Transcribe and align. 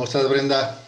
¿Cómo 0.00 0.08
estás, 0.08 0.30
Brenda? 0.30 0.80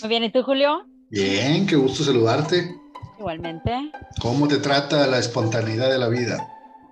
Muy 0.00 0.08
bien, 0.08 0.24
¿y 0.24 0.32
tú, 0.32 0.42
Julio? 0.42 0.84
Bien, 1.08 1.68
qué 1.68 1.76
gusto 1.76 2.02
saludarte. 2.02 2.74
Igualmente. 3.16 3.92
¿Cómo 4.20 4.48
te 4.48 4.56
trata 4.56 5.06
la 5.06 5.20
espontaneidad 5.20 5.88
de 5.88 5.98
la 5.98 6.08
vida? 6.08 6.44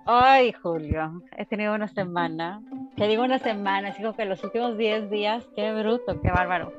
Ay, 0.05 0.53
Julio, 0.53 1.21
he 1.37 1.45
tenido 1.45 1.75
una 1.75 1.89
semana, 1.89 2.61
que 2.95 3.09
digo 3.09 3.23
una 3.23 3.39
semana, 3.39 3.93
digo 3.97 4.15
que 4.15 4.23
los 4.23 4.41
últimos 4.41 4.77
10 4.77 5.09
días, 5.09 5.43
qué 5.53 5.73
bruto, 5.73 6.21
qué 6.21 6.31
bárbaro. 6.31 6.71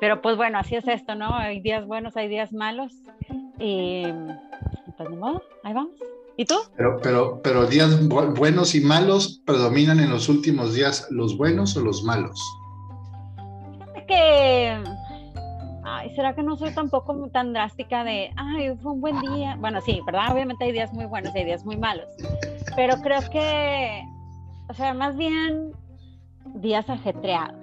Pero 0.00 0.20
pues 0.20 0.36
bueno, 0.36 0.58
así 0.58 0.74
es 0.74 0.88
esto, 0.88 1.14
¿no? 1.14 1.36
Hay 1.36 1.60
días 1.60 1.86
buenos, 1.86 2.16
hay 2.16 2.26
días 2.26 2.52
malos. 2.52 2.92
Y 3.60 4.02
pues 4.96 5.10
ni 5.10 5.16
modo, 5.16 5.44
ahí 5.62 5.74
vamos. 5.74 5.94
¿Y 6.36 6.44
tú? 6.44 6.56
Pero, 6.76 6.98
pero, 7.00 7.40
pero 7.40 7.66
días 7.66 8.08
buenos 8.08 8.74
y 8.74 8.80
malos 8.80 9.40
predominan 9.44 10.00
en 10.00 10.10
los 10.10 10.28
últimos 10.28 10.74
días, 10.74 11.06
¿los 11.10 11.36
buenos 11.36 11.76
o 11.76 11.82
los 11.82 12.02
malos? 12.02 12.42
Que. 14.08 14.82
Ay, 15.84 16.10
¿será 16.14 16.34
que 16.34 16.42
no 16.42 16.56
soy 16.56 16.74
tampoco 16.74 17.28
tan 17.30 17.52
drástica 17.52 18.02
de, 18.04 18.32
ay, 18.36 18.76
fue 18.82 18.92
un 18.92 19.00
buen 19.00 19.20
día? 19.20 19.56
Bueno, 19.58 19.80
sí, 19.80 20.00
¿verdad? 20.04 20.32
Obviamente 20.32 20.64
hay 20.64 20.72
días 20.72 20.92
muy 20.92 21.06
buenos 21.06 21.34
y 21.34 21.38
hay 21.38 21.44
días 21.44 21.64
muy 21.64 21.76
malos. 21.76 22.08
Pero 22.74 22.96
creo 23.00 23.20
que, 23.30 24.02
o 24.68 24.74
sea, 24.74 24.92
más 24.94 25.16
bien 25.16 25.72
días 26.56 26.90
ajetreados, 26.90 27.56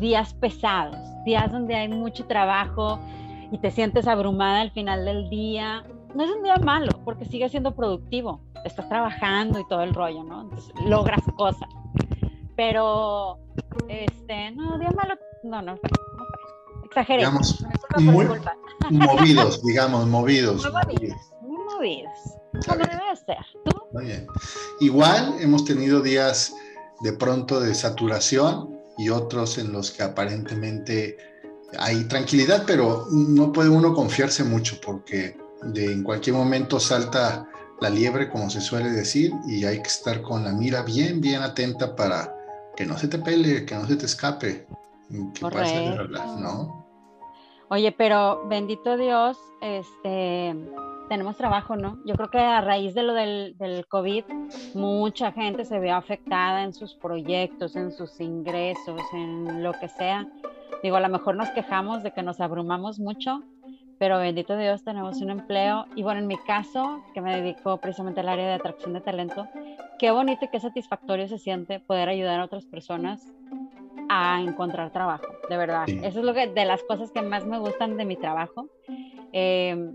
días 0.00 0.32
pesados, 0.34 0.96
días 1.24 1.52
donde 1.52 1.76
hay 1.76 1.88
mucho 1.88 2.26
trabajo 2.26 2.98
y 3.52 3.58
te 3.58 3.70
sientes 3.70 4.08
abrumada 4.08 4.62
al 4.62 4.70
final 4.70 5.04
del 5.04 5.28
día 5.28 5.84
no 6.14 6.24
es 6.24 6.30
un 6.30 6.42
día 6.42 6.56
malo, 6.56 6.90
porque 7.04 7.24
sigue 7.24 7.48
siendo 7.48 7.74
productivo, 7.74 8.40
estás 8.64 8.88
trabajando 8.88 9.60
y 9.60 9.68
todo 9.68 9.82
el 9.82 9.94
rollo, 9.94 10.24
¿no? 10.24 10.42
Entonces 10.42 10.72
logras 10.84 11.22
cosas. 11.36 11.68
Pero, 12.56 13.38
este, 13.88 14.50
no, 14.52 14.78
día 14.78 14.90
malo, 14.90 15.14
no, 15.42 15.62
no. 15.62 15.78
Exageré. 16.84 17.18
Digamos, 17.18 17.64
muy 17.98 18.26
movidos, 18.90 19.62
digamos, 19.64 20.06
movidos. 20.06 20.62
Muy 20.62 20.72
movidos, 20.72 21.32
muy 21.42 21.64
movidos. 21.64 22.18
Como 22.66 22.78
debe 22.78 23.16
ser. 23.26 23.38
¿Tú? 23.64 23.82
Muy 23.92 24.04
bien. 24.06 24.26
Igual 24.80 25.36
hemos 25.40 25.64
tenido 25.64 26.00
días 26.00 26.54
de 27.00 27.12
pronto 27.12 27.60
de 27.60 27.74
saturación 27.74 28.76
y 28.98 29.08
otros 29.08 29.58
en 29.58 29.72
los 29.72 29.90
que 29.90 30.02
aparentemente 30.02 31.16
hay 31.78 32.04
tranquilidad, 32.04 32.64
pero 32.66 33.06
no 33.10 33.52
puede 33.52 33.70
uno 33.70 33.94
confiarse 33.94 34.44
mucho 34.44 34.80
porque 34.84 35.36
de 35.62 35.92
en 35.92 36.02
cualquier 36.02 36.36
momento 36.36 36.80
salta 36.80 37.46
la 37.80 37.88
liebre, 37.88 38.28
como 38.28 38.50
se 38.50 38.60
suele 38.60 38.90
decir, 38.90 39.32
y 39.46 39.64
hay 39.64 39.80
que 39.80 39.88
estar 39.88 40.20
con 40.20 40.44
la 40.44 40.52
mira 40.52 40.82
bien, 40.82 41.20
bien 41.20 41.42
atenta 41.42 41.96
para 41.96 42.36
que 42.76 42.84
no 42.84 42.98
se 42.98 43.08
te 43.08 43.18
pele, 43.18 43.64
que 43.64 43.74
no 43.74 43.86
se 43.86 43.96
te 43.96 44.06
escape, 44.06 44.66
que 45.10 45.40
pase 45.40 45.96
¿no? 46.38 46.86
Oye, 47.68 47.92
pero 47.92 48.48
bendito 48.48 48.96
Dios, 48.96 49.38
este, 49.60 50.56
tenemos 51.08 51.36
trabajo, 51.36 51.76
¿no? 51.76 51.98
Yo 52.04 52.14
creo 52.14 52.30
que 52.30 52.38
a 52.38 52.60
raíz 52.60 52.94
de 52.94 53.04
lo 53.04 53.14
del, 53.14 53.56
del 53.58 53.86
COVID, 53.86 54.24
mucha 54.74 55.30
gente 55.30 55.64
se 55.64 55.78
vio 55.78 55.94
afectada 55.94 56.64
en 56.64 56.72
sus 56.72 56.94
proyectos, 56.94 57.76
en 57.76 57.92
sus 57.92 58.20
ingresos, 58.20 59.00
en 59.12 59.62
lo 59.62 59.72
que 59.72 59.88
sea. 59.88 60.26
Digo, 60.82 60.96
a 60.96 61.00
lo 61.00 61.08
mejor 61.08 61.36
nos 61.36 61.50
quejamos 61.50 62.02
de 62.02 62.12
que 62.12 62.22
nos 62.22 62.40
abrumamos 62.40 62.98
mucho, 62.98 63.42
pero 63.98 64.18
bendito 64.18 64.56
Dios 64.56 64.82
tenemos 64.82 65.20
un 65.20 65.30
empleo 65.30 65.86
y 65.94 66.02
bueno, 66.02 66.20
en 66.20 66.26
mi 66.26 66.38
caso, 66.38 67.02
que 67.14 67.20
me 67.20 67.40
dedico 67.40 67.76
precisamente 67.76 68.20
al 68.20 68.30
área 68.30 68.46
de 68.46 68.54
atracción 68.54 68.94
de 68.94 69.00
talento, 69.00 69.46
qué 69.98 70.10
bonito 70.10 70.46
y 70.46 70.48
qué 70.48 70.58
satisfactorio 70.58 71.28
se 71.28 71.38
siente 71.38 71.78
poder 71.78 72.08
ayudar 72.08 72.40
a 72.40 72.44
otras 72.44 72.64
personas 72.64 73.30
a 74.12 74.40
encontrar 74.42 74.90
trabajo, 74.92 75.28
de 75.48 75.56
verdad. 75.56 75.88
Eso 75.88 76.18
es 76.18 76.24
lo 76.24 76.34
que, 76.34 76.48
de 76.48 76.64
las 76.64 76.82
cosas 76.82 77.12
que 77.12 77.22
más 77.22 77.46
me 77.46 77.60
gustan 77.60 77.96
de 77.96 78.04
mi 78.04 78.16
trabajo. 78.16 78.68
Eh, 79.32 79.94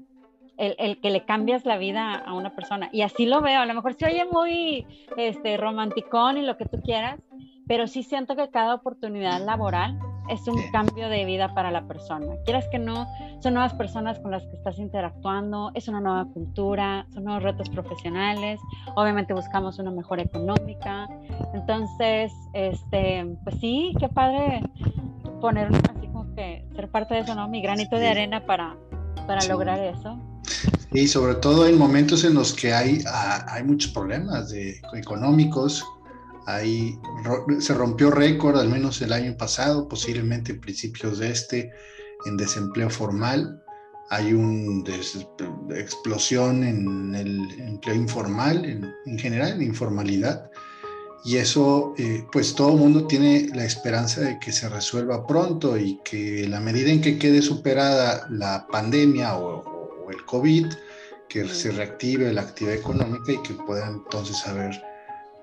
el, 0.58 0.76
el, 0.80 1.02
que 1.02 1.10
le 1.10 1.26
cambias 1.26 1.66
la 1.66 1.78
vida 1.78 2.16
a 2.16 2.34
una 2.34 2.56
persona. 2.56 2.88
Y 2.94 3.02
así 3.02 3.26
lo 3.26 3.42
veo, 3.42 3.60
a 3.60 3.66
lo 3.66 3.74
mejor 3.74 3.94
se 3.96 4.06
oye 4.06 4.24
muy 4.24 4.88
este, 5.18 5.58
romanticón 5.58 6.38
y 6.38 6.44
lo 6.44 6.58
que 6.58 6.64
tú 6.64 6.82
quieras, 6.82 7.20
pero 7.68 7.88
sí 7.88 8.04
siento 8.04 8.38
que 8.38 8.50
cada 8.50 8.76
oportunidad 8.76 9.44
laboral 9.44 10.00
es 10.30 10.48
un 10.48 10.62
cambio 10.72 11.10
de 11.10 11.26
vida 11.26 11.54
para 11.54 11.72
la 11.72 11.88
persona. 11.88 12.26
Quieras 12.46 12.66
que 12.72 12.80
no, 12.80 13.08
son 13.42 13.54
nuevas 13.54 13.74
personas 13.74 14.20
con 14.20 14.32
las 14.32 14.44
que 14.48 14.56
estás 14.56 14.80
interactuando, 14.80 15.72
es 15.74 15.88
una 15.88 16.02
nueva 16.02 16.26
cultura, 16.34 17.08
son 17.14 17.26
nuevos 17.26 17.44
retos 17.44 17.70
profesionales, 17.70 18.60
obviamente 18.96 19.34
buscamos 19.34 19.80
una 19.80 19.92
mejor 19.92 20.20
económica. 20.20 21.08
Entonces, 21.54 22.32
este, 22.54 23.26
pues 23.44 23.58
sí, 23.60 23.94
qué 24.00 24.10
padre 24.10 24.62
poner 25.42 25.68
así 25.68 26.08
como 26.08 26.34
que 26.34 26.66
ser 26.76 26.90
parte 26.90 27.16
de 27.16 27.20
eso, 27.22 27.36
¿no? 27.36 27.48
Mi 27.48 27.62
granito 27.62 27.98
de 27.98 28.08
arena 28.08 28.46
para, 28.46 28.76
para 29.28 29.46
lograr 29.46 29.80
eso. 29.80 30.20
Y 30.92 31.08
sobre 31.08 31.36
todo 31.36 31.68
en 31.68 31.78
momentos 31.78 32.24
en 32.24 32.34
los 32.34 32.54
que 32.54 32.74
hay, 32.74 33.04
ah, 33.08 33.46
hay 33.50 33.64
muchos 33.64 33.92
problemas 33.92 34.50
de, 34.50 34.80
económicos, 34.94 35.86
Ahí 36.46 37.00
se 37.60 37.74
rompió 37.74 38.12
récord, 38.12 38.58
al 38.58 38.70
menos 38.70 39.02
el 39.02 39.14
año 39.14 39.36
pasado, 39.36 39.88
posiblemente 39.88 40.54
principios 40.54 41.18
de 41.18 41.32
este, 41.32 41.72
en 42.26 42.38
desempleo 42.38 42.90
formal. 42.90 43.64
Hay 44.12 44.34
una 44.34 44.84
explosión 45.76 46.64
en 46.64 47.16
el 47.16 47.60
empleo 47.60 47.96
informal, 47.96 48.64
en, 48.64 49.18
general, 49.18 49.54
en 49.54 49.64
informalidad. 49.64 50.52
Y 51.24 51.38
eso, 51.38 51.96
eh, 51.98 52.24
pues 52.32 52.54
todo 52.54 52.74
el 52.74 52.78
mundo 52.78 53.08
tiene 53.08 53.50
la 53.56 53.66
esperanza 53.66 54.22
de 54.22 54.38
que 54.38 54.52
se 54.52 54.70
resuelva 54.70 55.26
pronto 55.26 55.76
y 55.76 56.00
que 56.04 56.48
la 56.48 56.60
medida 56.60 56.92
en 56.92 57.02
que 57.02 57.18
quede 57.18 57.42
superada 57.42 58.28
la 58.30 58.68
pandemia 58.68 59.36
o, 59.36 59.64
o 60.06 60.12
el 60.12 60.24
COVID, 60.26 60.68
que 61.28 61.48
se 61.48 61.72
reactive 61.72 62.32
la 62.32 62.42
actividad 62.42 62.76
económica 62.76 63.32
y 63.32 63.42
que 63.42 63.56
pueda 63.56 63.88
entonces 63.88 64.46
haber 64.46 64.80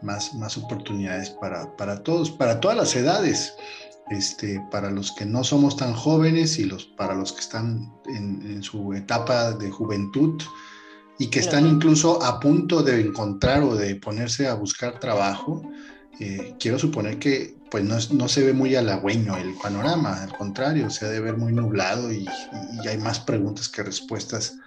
más, 0.02 0.34
más 0.34 0.56
oportunidades 0.56 1.30
para, 1.30 1.76
para 1.76 2.02
todos, 2.02 2.30
para 2.30 2.60
todas 2.60 2.76
las 2.76 2.96
edades. 2.96 3.54
Este, 4.10 4.60
para 4.70 4.90
los 4.90 5.12
que 5.12 5.24
no 5.24 5.42
somos 5.42 5.76
tan 5.76 5.94
jóvenes 5.94 6.58
y 6.58 6.64
los, 6.64 6.84
para 6.84 7.14
los 7.14 7.32
que 7.32 7.40
están 7.40 7.94
en, 8.06 8.62
su 8.62 8.92
etapa 8.92 9.52
de 9.52 9.70
juventud 9.70 10.42
y 11.18 11.28
que 11.28 11.38
están 11.38 11.66
incluso 11.66 12.22
a 12.22 12.38
punto 12.38 12.82
de 12.82 13.00
encontrar 13.00 13.62
o 13.62 13.74
de 13.74 13.94
ponerse 13.94 14.48
a 14.48 14.54
buscar 14.54 14.98
trabajo, 14.98 15.62
eh, 16.20 16.56
quiero 16.58 16.78
suponer 16.78 17.18
que 17.18 17.56
pues 17.70 17.84
no, 17.84 17.96
no, 18.10 18.28
se 18.28 18.44
ve 18.44 18.52
muy 18.52 18.74
halagüeño 18.74 19.36
el 19.38 19.54
panorama, 19.54 20.22
al 20.22 20.36
contrario, 20.36 20.90
se 20.90 21.06
ha 21.06 21.08
de 21.08 21.20
ver 21.20 21.38
muy 21.38 21.52
nublado 21.52 22.12
y, 22.12 22.28
y 22.84 22.88
hay 22.88 22.98
más 22.98 23.20
preguntas 23.20 23.68
que 23.68 23.82
respuestas 23.82 24.58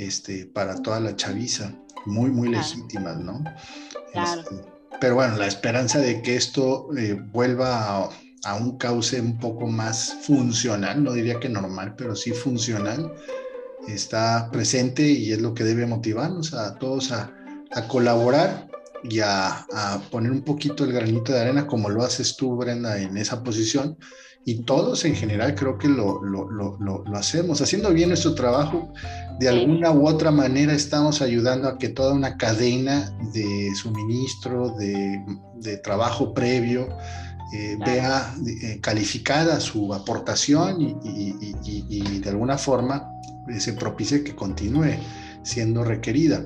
este, 0.00 0.46
para 0.46 0.80
toda 0.82 0.98
la 0.98 1.14
chaviza, 1.14 1.74
muy, 2.06 2.30
muy 2.30 2.48
legítimas, 2.48 3.18
¿no? 3.18 3.44
Este, 4.14 4.64
pero 5.00 5.14
bueno, 5.14 5.36
la 5.36 5.46
esperanza 5.46 5.98
de 5.98 6.22
que 6.22 6.36
esto 6.36 6.88
eh, 6.96 7.14
vuelva 7.32 8.10
a, 8.44 8.54
un 8.54 8.78
cauce 8.78 9.20
un 9.20 9.38
poco 9.38 9.66
más 9.66 10.16
funcional, 10.22 11.04
no 11.04 11.12
diría 11.12 11.38
que 11.38 11.48
normal, 11.48 11.94
pero 11.96 12.16
sí 12.16 12.32
funcional, 12.32 13.12
está 13.88 14.50
presente 14.50 15.08
y 15.08 15.32
es 15.32 15.40
lo 15.40 15.54
que 15.54 15.64
debe 15.64 15.86
motivarnos 15.86 16.54
a 16.54 16.78
todos 16.78 17.12
a, 17.12 17.32
colaborar 17.88 18.68
y 19.04 19.20
a, 19.20 19.66
poner 20.10 20.32
un 20.32 20.42
poquito 20.42 20.84
el 20.84 20.92
granito 20.92 21.32
de 21.32 21.40
arena 21.40 21.66
como 21.66 21.88
lo 21.88 22.02
haces 22.02 22.36
tú, 22.36 22.56
Brenda, 22.56 22.98
en 22.98 23.16
esa 23.16 23.42
posición. 23.42 23.96
Y 24.44 24.62
todos 24.62 25.04
en 25.04 25.14
general 25.14 25.54
creo 25.54 25.78
que 25.78 25.88
lo, 25.88 26.22
lo, 26.22 26.50
lo, 26.50 26.78
lo 26.78 27.16
hacemos. 27.16 27.60
Haciendo 27.60 27.92
bien 27.92 28.08
nuestro 28.08 28.34
trajo, 28.34 28.92
de 29.40 29.48
alguna 29.48 29.90
u 29.90 30.06
otra 30.06 30.30
manera 30.30 30.74
estamos 30.74 31.22
ayudando 31.22 31.66
a 31.66 31.78
que 31.78 31.88
toda 31.88 32.12
una 32.12 32.36
cadena 32.36 33.10
de 33.32 33.74
suministro, 33.74 34.76
de, 34.76 35.78
trabajo 35.82 36.34
previo, 36.34 36.90
eh, 37.54 37.78
vea 37.84 38.34
eh, 38.46 38.78
calificada 38.82 39.58
su 39.58 39.94
aportación 39.94 40.76
y, 40.80 42.20
de 42.20 42.28
alguna 42.28 42.58
forma 42.58 43.10
eh, 43.48 43.58
se 43.58 43.72
propicie 43.72 44.22
que 44.22 44.36
continúe 44.36 44.94
siendo 45.42 45.84
requerida. 45.84 46.44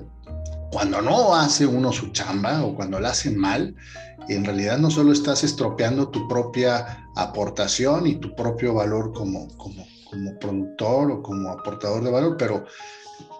Cuando 0.71 1.03
no 1.03 1.35
hace 1.35 1.67
uno 1.67 1.91
su 1.93 2.13
chamba 2.13 2.65
o 2.65 2.77
cuando 2.77 3.01
la 3.01 3.11
hace 3.11 3.33
mal, 3.33 3.75
en 4.29 4.45
realidad 4.45 4.79
no 4.79 4.89
solo 4.89 5.13
estás 5.13 5.43
estropeando 5.43 6.11
tu 6.11 6.29
propia 6.29 7.04
aportación 7.17 8.07
y 8.07 8.17
tu 8.17 8.35
propio 8.35 8.75
valor 8.75 9.13
como, 9.13 9.49
como, 9.57 9.87
como 10.11 10.39
productor 10.39 11.11
o 11.11 11.23
como 11.23 11.51
aportador 11.51 12.03
de 12.03 12.11
valor, 12.11 12.37
pero 12.39 12.65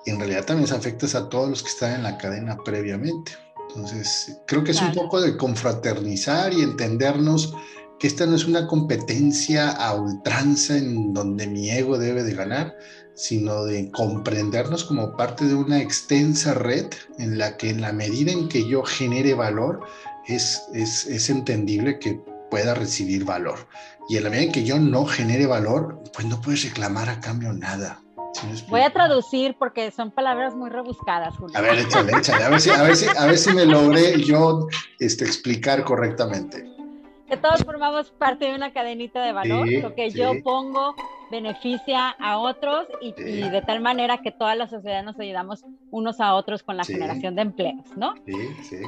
en 0.07 0.19
realidad 0.19 0.45
también 0.45 0.73
afectas 0.73 1.15
a 1.15 1.29
todos 1.29 1.49
los 1.49 1.63
que 1.63 1.71
están 1.71 1.95
en 1.95 2.03
la 2.03 2.19
cadena 2.19 2.57
previamente. 2.65 3.33
Entonces, 3.69 4.39
creo 4.47 4.63
que 4.63 4.71
es 4.71 4.83
un 4.83 4.93
poco 4.93 5.21
de 5.21 5.37
confraternizar 5.37 6.53
y 6.53 6.63
entendernos 6.63 7.55
que 7.99 8.07
esta 8.07 8.27
no 8.27 8.37
es 8.37 8.45
una 8.45 8.67
competencia 8.67 9.71
a 9.71 9.95
ultranza 9.95 10.77
en 10.77 11.13
donde 11.13 11.47
mi 11.47 11.71
ego 11.71 11.99
debe 11.99 12.23
de 12.23 12.35
ganar, 12.35 12.77
sino 13.15 13.65
de 13.65 13.91
comprendernos 13.91 14.85
como 14.85 15.17
parte 15.17 15.47
de 15.47 15.55
una 15.55 15.81
extensa 15.81 16.55
red 16.55 16.87
en 17.19 17.39
la 17.39 17.57
que 17.57 17.71
en 17.71 17.81
la 17.81 17.93
medida 17.93 18.33
en 18.33 18.49
que 18.49 18.69
yo 18.69 18.83
genere 18.83 19.35
valor, 19.35 19.81
es, 20.27 20.63
es, 20.73 21.07
es 21.07 21.31
entendible 21.31 21.99
que 21.99 22.21
pueda 22.51 22.75
recibir 22.75 23.25
valor. 23.25 23.67
Y 24.09 24.17
en 24.17 24.25
la 24.25 24.31
medida 24.31 24.45
en 24.45 24.53
que 24.53 24.65
yo 24.65 24.79
no 24.79 25.07
genere 25.07 25.47
valor, 25.47 26.03
pues 26.13 26.27
no 26.27 26.41
puedes 26.41 26.65
reclamar 26.65 27.09
a 27.09 27.21
cambio 27.21 27.53
nada. 27.53 28.01
Voy 28.69 28.81
a 28.81 28.93
traducir 28.93 29.57
porque 29.59 29.91
son 29.91 30.11
palabras 30.11 30.55
muy 30.55 30.69
rebuscadas, 30.69 31.37
Julio. 31.37 31.57
A 31.57 31.61
ver, 31.61 31.79
échale, 31.79 32.13
échale, 32.19 32.45
a 32.45 32.49
ver 32.49 32.61
si, 32.61 32.71
a 32.71 32.83
ver 32.83 32.97
si, 32.97 33.07
a 33.07 33.27
ver 33.27 33.39
si 33.39 33.53
me 33.53 33.65
logré 33.65 34.21
yo 34.23 34.67
este, 34.99 35.25
explicar 35.25 35.85
correctamente. 35.85 36.74
Que 37.29 37.37
todos 37.37 37.65
formamos 37.65 38.11
parte 38.11 38.47
de 38.47 38.55
una 38.55 38.73
cadenita 38.73 39.23
de 39.25 39.33
valor. 39.33 39.67
Lo 39.69 39.95
que 39.95 40.11
yo 40.11 40.33
pongo 40.43 40.95
beneficia 41.31 42.11
a 42.11 42.39
otros 42.39 42.87
y, 43.01 43.13
de 43.13 43.63
tal 43.63 43.81
manera 43.81 44.19
que 44.19 44.31
toda 44.31 44.55
la 44.55 44.69
sociedad 44.69 45.03
nos 45.03 45.19
ayudamos 45.19 45.65
unos 45.91 46.21
a 46.21 46.35
otros 46.35 46.63
con 46.63 46.77
la 46.77 46.85
generación 46.85 47.35
de 47.35 47.43
empleos, 47.43 47.97
¿no? 47.97 48.15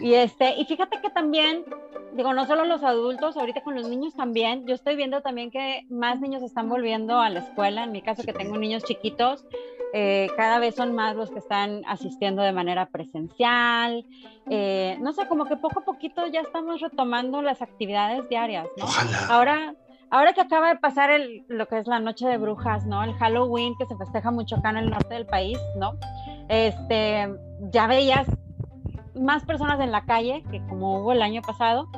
Y 0.03 0.15
este, 0.15 0.55
y 0.56 0.65
fíjate 0.65 1.00
que 1.00 1.11
también, 1.11 1.65
digo, 2.15 2.33
no 2.35 2.47
solo 2.47 2.65
los 2.65 2.83
adultos, 2.83 3.37
ahorita 3.37 3.62
con 3.62 3.75
los 3.75 3.88
niños 3.88 4.15
también, 4.15 4.67
yo 4.67 4.75
estoy 4.75 4.97
viendo 4.97 5.23
también 5.23 5.50
que 5.50 5.87
más 5.88 6.21
niños 6.21 6.43
están 6.43 6.69
volviendo 6.69 7.19
a 7.19 7.31
la 7.31 7.41
escuela, 7.41 7.85
en 7.85 7.93
mi 7.93 8.03
caso 8.03 8.23
que 8.23 8.33
tengo 8.33 8.56
niños 8.59 8.85
chiquitos, 8.85 9.44
eh, 9.93 10.29
cada 10.37 10.59
vez 10.59 10.75
son 10.75 10.94
más 10.94 11.17
los 11.17 11.31
que 11.31 11.38
están 11.38 11.83
asistiendo 11.87 12.43
de 12.43 12.53
manera 12.53 12.87
presencial, 12.87 14.05
eh, 14.50 14.97
no 15.00 15.12
sé, 15.12 15.27
como 15.29 15.47
que 15.47 15.56
poco 15.56 15.81
a 15.81 15.85
poquito 15.85 16.27
ya 16.27 16.41
estamos 16.41 16.81
retomando 16.81 17.43
las 17.43 17.62
actividades 17.62 18.29
diarias, 18.29 18.69
¿no? 18.77 18.87
Ahora 19.29 19.75
Ahora 20.09 20.33
que 20.33 20.41
acaba 20.41 20.69
de 20.69 20.77
pasar 20.77 21.11
el, 21.11 21.44
lo 21.49 21.67
que 21.67 21.79
es 21.79 21.87
la 21.87 21.99
noche 21.99 22.29
de 22.29 22.38
brujas, 22.38 22.87
¿no? 22.87 23.03
El 23.03 23.15
Halloween 23.15 23.75
que 23.77 23.87
se 23.87 23.97
festeja 23.97 24.31
mucho 24.31 24.56
acá 24.56 24.71
en 24.71 24.77
el 24.77 24.91
norte 24.91 25.15
del 25.15 25.27
país, 25.27 25.59
¿no? 25.77 25.94
Este, 26.49 27.29
ya 27.73 27.88
veías 27.88 28.29
más 29.17 29.44
personas 29.44 29.81
en 29.81 29.91
la 29.91 30.05
calle 30.05 30.44
que 30.50 30.65
como 30.69 31.00
hubo 31.00 31.12
el 31.12 31.23
año 31.23 31.43
pasado. 31.43 31.88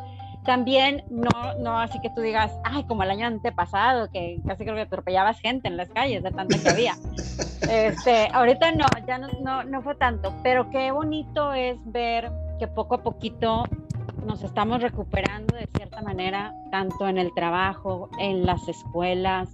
También 0.48 1.04
no, 1.10 1.58
no 1.58 1.78
así 1.78 2.00
que 2.00 2.08
tú 2.08 2.22
digas, 2.22 2.50
ay, 2.64 2.82
como 2.84 3.02
el 3.02 3.10
año 3.10 3.26
antepasado, 3.26 4.10
que 4.10 4.40
casi 4.46 4.64
creo 4.64 4.76
que 4.76 4.80
atropellabas 4.80 5.38
gente 5.40 5.68
en 5.68 5.76
las 5.76 5.90
calles 5.90 6.22
de 6.22 6.30
tanta 6.30 6.58
que 6.58 6.70
había. 6.70 6.94
Este, 7.70 8.28
ahorita 8.32 8.72
no, 8.72 8.86
ya 9.06 9.18
no, 9.18 9.28
no, 9.42 9.62
no 9.62 9.82
fue 9.82 9.94
tanto, 9.96 10.32
pero 10.42 10.70
qué 10.70 10.90
bonito 10.90 11.52
es 11.52 11.76
ver 11.84 12.32
que 12.58 12.66
poco 12.66 12.94
a 12.94 13.02
poquito 13.02 13.64
nos 14.24 14.42
estamos 14.42 14.80
recuperando 14.80 15.54
de 15.54 15.68
cierta 15.76 16.00
manera, 16.00 16.54
tanto 16.70 17.06
en 17.08 17.18
el 17.18 17.34
trabajo, 17.34 18.08
en 18.18 18.46
las 18.46 18.66
escuelas, 18.68 19.50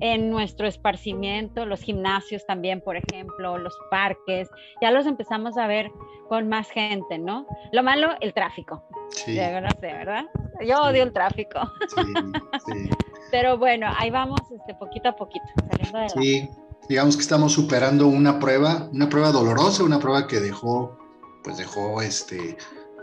en 0.00 0.30
nuestro 0.30 0.66
esparcimiento, 0.66 1.66
los 1.66 1.80
gimnasios 1.80 2.46
también, 2.46 2.80
por 2.80 2.96
ejemplo, 2.96 3.58
los 3.58 3.76
parques, 3.90 4.48
ya 4.80 4.90
los 4.90 5.06
empezamos 5.06 5.58
a 5.58 5.66
ver 5.66 5.90
con 6.28 6.48
más 6.48 6.70
gente, 6.70 7.18
¿no? 7.18 7.46
Lo 7.72 7.82
malo, 7.82 8.10
el 8.20 8.32
tráfico. 8.34 8.84
Sí. 9.10 9.34
De 9.34 9.52
verdad, 9.52 9.76
¿verdad? 9.80 10.26
Yo 10.66 10.82
odio 10.82 11.02
el 11.02 11.12
tráfico. 11.12 11.60
Sí, 11.94 12.90
Pero 13.30 13.58
bueno, 13.58 13.86
ahí 13.98 14.10
vamos 14.10 14.40
este, 14.54 14.74
poquito 14.74 15.10
a 15.10 15.16
poquito, 15.16 15.46
saliendo 15.70 15.98
de 15.98 16.08
Sí, 16.08 16.48
digamos 16.88 17.16
que 17.16 17.22
estamos 17.22 17.52
superando 17.52 18.06
una 18.06 18.38
prueba, 18.38 18.88
una 18.92 19.08
prueba 19.08 19.32
dolorosa, 19.32 19.84
una 19.84 19.98
prueba 19.98 20.26
que 20.26 20.40
dejó, 20.40 20.98
pues 21.44 21.58
dejó 21.58 22.00
este, 22.00 22.56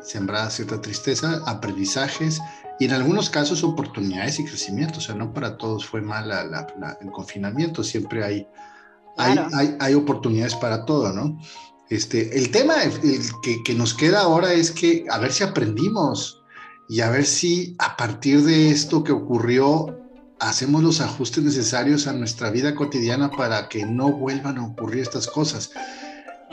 sembrada 0.06 0.50
cierta 0.50 0.81
tristeza, 0.81 1.42
aprendizajes 1.46 2.40
y 2.80 2.86
en 2.86 2.92
algunos 2.92 3.30
casos 3.30 3.63
oportunidades 3.63 4.40
y 4.40 4.46
crecimiento. 4.46 5.00
O 5.00 5.02
sea, 5.02 5.16
no 5.16 5.34
para 5.34 5.57
todos 5.57 5.86
fue 5.86 6.02
mal 6.02 6.31
el 7.02 7.12
confinamiento, 7.12 7.84
siempre 7.84 8.24
hay, 8.24 8.48
hay, 9.18 9.75
hay, 9.80 9.94
oportunidades 9.94 10.56
para 10.56 10.86
todo, 10.86 11.12
¿no? 11.13 11.40
Este, 11.90 12.38
el 12.38 12.52
tema 12.52 12.75
que, 13.44 13.63
que, 13.63 13.74
nos 13.75 13.94
queda 13.94 14.22
ahora 14.22 14.54
es 14.54 14.72
que 14.72 15.06
a 15.10 15.19
ver 15.19 15.31
si 15.31 15.44
aprendimos 15.44 16.42
y 16.90 17.01
a 17.01 17.10
ver 17.10 17.25
si 17.25 17.75
a 17.80 17.96
partir 17.96 18.44
de 18.44 18.72
esto 18.72 19.04
que 19.04 19.12
ocurrió 19.12 19.96
hacemos 20.40 20.84
los 20.84 21.00
ajustes 21.01 21.44
necesarios 21.44 22.08
a 22.08 22.13
nuestra 22.13 22.50
vida 22.50 22.75
cotidiana 22.75 23.30
para 23.31 23.69
que 23.69 23.86
no 23.86 24.12
vuelvan 24.12 24.58
a 24.58 24.66
ocurrir 24.66 25.01
estas 25.01 25.28
cosas. 25.28 25.72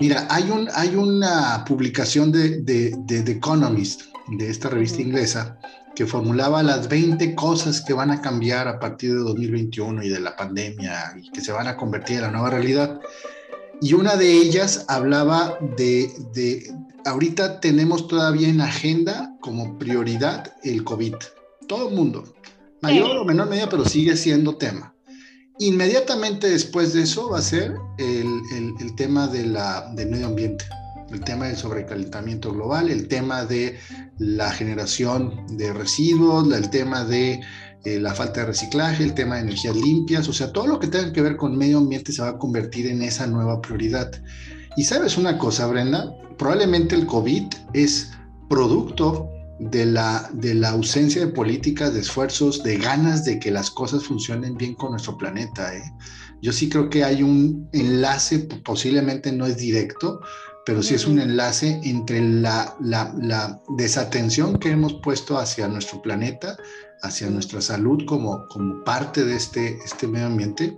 Mira, 0.02 0.26
hay, 0.31 0.50
un, 0.50 0.69
hay 0.75 0.96
una 0.96 1.64
publicación 1.64 2.32
de, 2.32 2.60
de, 2.62 2.93
de, 3.06 3.22
The 3.22 3.31
Economist, 3.31 4.02
de 4.37 4.50
esta 4.50 4.69
revista 4.69 5.00
inglesa, 5.00 5.60
que 5.94 6.06
formulaba 6.06 6.60
las 6.64 6.88
20 6.88 7.37
cosas 7.37 7.81
que 7.81 7.93
van 7.93 8.10
a 8.10 8.20
cambiar 8.20 8.66
a 8.66 8.81
partir 8.81 9.10
de 9.10 9.20
2021 9.20 10.02
y 10.02 10.08
de 10.08 10.19
la 10.19 10.34
pandemia 10.34 11.14
y 11.22 11.31
que 11.31 11.40
se 11.40 11.52
van 11.52 11.69
a 11.69 11.76
convertir 11.76 12.16
en 12.16 12.22
la 12.22 12.31
nueva 12.32 12.50
realidad. 12.50 13.00
Y 13.81 13.93
una 13.94 14.16
de 14.16 14.32
ellas 14.32 14.87
hablaba 14.88 15.56
de, 15.76 16.10
de 16.34 16.75
ahorita 17.05 17.60
tenemos 17.60 18.08
todavía 18.08 18.48
en 18.48 18.60
agenda 18.60 19.37
como 19.38 19.78
prioridad 19.78 20.52
el 20.64 20.82
COVID. 20.82 21.14
Todo 21.69 21.90
el 21.90 21.94
mundo, 21.94 22.25
mayor 22.81 23.19
o 23.19 23.25
menor 23.25 23.48
medida, 23.48 23.69
pero 23.69 23.84
sigue 23.84 24.16
siendo 24.16 24.56
tema. 24.56 24.92
Inmediatamente 25.62 26.50
después 26.50 26.93
de 26.93 27.03
eso 27.03 27.31
va 27.31 27.38
a 27.38 27.43
ser 27.43 27.76
el, 27.97 28.26
el, 28.81 28.97
tema 28.97 29.29
de 29.29 29.47
la, 29.47 29.93
del 29.94 30.11
medio 30.11 30.26
ambiente, 30.26 30.64
el 31.12 31.20
tema 31.20 31.47
del 31.47 31.56
sobrecalentamiento 31.56 32.53
global, 32.53 32.91
el 32.91 33.06
tema 33.06 33.44
de 33.44 33.79
la 34.19 34.50
generación 34.50 35.47
de 35.56 35.73
residuos, 35.73 36.53
el 36.53 36.69
tema 36.69 37.05
de 37.05 37.41
eh, 37.85 38.00
la 38.00 38.12
falta 38.12 38.41
de 38.41 38.47
reciclaje, 38.47 39.05
el 39.05 39.14
tema 39.14 39.37
de 39.37 39.43
energías 39.43 39.76
limpias, 39.76 40.26
o 40.26 40.32
sea, 40.32 40.50
todo 40.50 40.67
lo 40.67 40.81
que 40.81 40.88
tenga 40.88 41.12
que 41.12 41.23
ver 41.23 41.37
con 41.37 41.56
medio 41.56 41.79
ambiente 41.79 42.11
se 42.11 42.23
va 42.23 42.31
a 42.31 42.38
convertir 42.38 42.88
en 42.88 43.00
esa 43.00 43.29
nueva 43.29 43.62
prioridad. 43.62 44.11
Y 44.76 44.82
sabes 44.82 45.17
una 45.17 45.38
cosa, 45.38 45.69
Brenda, 45.69 46.12
probablemente 46.38 46.97
el 46.97 47.06
COVID 47.06 47.44
es 47.73 48.11
producto 48.49 49.31
de 49.70 49.87
la, 49.87 50.29
de 50.32 50.55
la 50.55 50.70
ausencia 50.70 51.25
de 51.25 51.32
políticas, 51.32 51.94
de 51.94 52.00
esfuerzos, 52.00 52.62
de 52.62 52.79
ganas 52.79 53.25
de 53.25 53.38
que 53.38 53.50
las 53.50 53.70
cosas 53.70 54.05
funcionen 54.05 54.56
bien 54.56 54.75
con 54.75 54.91
nuestro 54.91 55.17
planeta. 55.17 55.75
¿eh? 55.76 55.82
Yo 56.41 56.53
sí 56.53 56.69
creo 56.69 56.91
que 56.91 57.05
hay 57.05 57.23
un 57.23 57.69
enlace, 57.73 58.41
posiblemente 58.64 59.31
no 59.31 59.47
es 59.47 59.56
directo, 59.56 60.20
pero 60.67 60.82
sí 60.82 60.94
es 60.94 61.06
un 61.06 61.20
enlace 61.20 61.81
entre 61.85 62.20
la, 62.20 62.76
la, 62.81 63.14
la, 63.20 63.61
desatención 63.76 64.59
que 64.59 64.70
hemos 64.70 64.94
puesto 64.94 65.38
hacia 65.38 65.69
nuestro 65.69 66.03
planeta, 66.03 66.56
hacia 67.03 67.31
nuestra 67.31 67.61
salud 67.61 68.05
como, 68.06 68.47
como 68.49 68.82
parte 68.85 69.25
de 69.25 69.37
este, 69.37 69.79
este 69.85 70.06
medio 70.06 70.26
ambiente, 70.26 70.76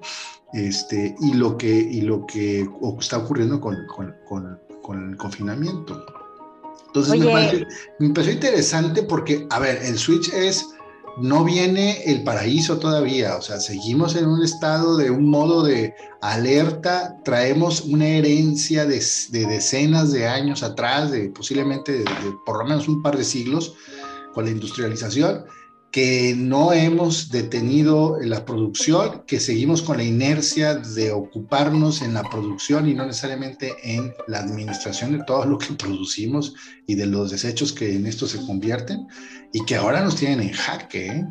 este, 0.53 1.15
y, 1.21 1.35
lo 1.35 1.57
que, 1.57 1.71
y 1.71 2.03
lo 2.03 2.27
que 2.27 2.69
está 2.99 3.19
ocurriendo 3.19 3.61
con, 3.61 3.77
con, 3.87 4.15
con, 4.27 4.59
con 4.83 5.11
el 5.11 5.17
confinamiento. 5.17 6.24
Entonces 6.95 7.19
me, 7.19 7.27
parece, 7.27 7.67
me 7.99 8.07
empezó 8.07 8.31
interesante 8.31 9.03
porque, 9.03 9.49
a 9.51 9.59
ver, 9.59 9.83
el 9.83 9.99
Switch 9.99 10.33
es, 10.33 10.65
no 11.19 11.43
viene 11.43 12.05
el 12.05 12.23
paraíso 12.23 12.79
todavía, 12.79 13.37
o 13.37 13.43
sea, 13.43 13.59
seguimos 13.59 14.15
en 14.15 14.29
un 14.29 14.45
estado 14.45 14.97
de 14.97 15.11
un 15.11 15.29
modo 15.29 15.65
de 15.65 15.93
alerta, 16.23 17.17
traemos 17.25 17.81
una 17.81 18.07
herencia 18.07 18.87
de, 18.87 19.03
de 19.31 19.47
decenas 19.47 20.13
de 20.13 20.29
años 20.29 20.63
atrás, 20.63 21.11
de 21.11 21.31
posiblemente 21.31 21.99
de, 21.99 22.05
por 22.47 22.59
lo 22.59 22.65
menos 22.65 22.87
un 22.87 23.03
par 23.03 23.17
de 23.17 23.25
siglos, 23.25 23.75
con 24.33 24.45
la 24.45 24.53
industrialización, 24.53 25.47
que 25.95 26.35
no 26.37 26.73
hemos 26.73 27.31
detenido 27.31 28.19
la 28.21 28.45
producción, 28.45 29.23
que 29.29 29.39
seguimos 29.39 29.81
con 29.81 29.99
la 29.99 30.03
inercia 30.03 30.75
de 30.75 31.13
ocuparnos 31.13 32.03
en 32.03 32.15
la 32.15 32.25
producción 32.25 32.89
y 32.89 32.95
no 32.95 33.07
necesariamente 33.07 33.73
en 33.85 34.13
la 34.27 34.41
administración 34.41 35.17
de 35.17 35.23
todo 35.23 35.45
lo 35.45 35.57
que 35.57 35.73
producimos 35.75 36.57
y 36.89 36.97
de 36.97 37.07
los 37.07 37.31
desechos 37.31 37.73
que 37.73 37.95
en 37.95 38.09
esto 38.09 38.27
se 38.27 38.45
convierten 38.45 39.07
y 39.53 39.65
que 39.67 39.77
ahora 39.77 40.01
nos 40.01 40.17
tienen 40.17 40.41
en 40.41 40.53
jaque. 40.53 41.07
¿eh? 41.07 41.27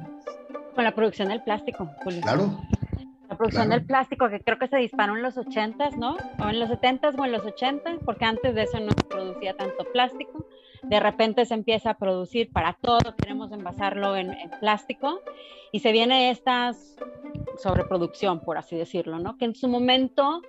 Con 0.74 0.86
la 0.86 0.96
producción 0.96 1.28
del 1.28 1.44
plástico, 1.44 1.92
Julio. 2.02 2.22
Claro. 2.22 2.58
La 3.28 3.36
producción 3.36 3.68
del 3.68 3.86
plástico 3.86 4.30
que 4.30 4.40
creo 4.40 4.60
que 4.60 4.70
se 4.70 4.78
disparó 4.78 5.18
en 5.18 5.24
los 5.24 5.36
80s, 5.36 5.98
¿no? 5.98 6.16
O 6.40 6.48
en 6.48 6.62
los 6.62 6.70
70s 6.70 7.20
o 7.20 7.26
en 7.26 7.34
los 7.34 7.44
80s, 7.44 8.00
porque 8.06 8.24
antes 8.24 8.56
de 8.56 8.64
eso 8.64 8.80
no 8.80 8.92
se 8.92 9.04
producía 9.10 9.58
tanto 9.58 9.84
plástico 9.92 10.48
de 10.84 11.00
repente 11.00 11.46
se 11.46 11.54
empieza 11.54 11.92
a 11.92 11.94
producir 11.98 12.52
para 12.52 12.74
todo, 12.74 13.16
queremos 13.16 13.52
envasarlo 13.52 14.16
en, 14.16 14.36
plástico 14.60 15.20
y 15.72 15.80
se 15.80 15.92
viene 15.92 16.30
esta 16.30 16.74
sobreproducción, 17.58 18.42
por 18.42 18.58
así 18.58 18.76
decirlo, 18.76 19.20
¿no? 19.20 19.38
Que 19.38 19.46
en 19.46 19.56
su 19.56 19.68
momento, 19.68 20.42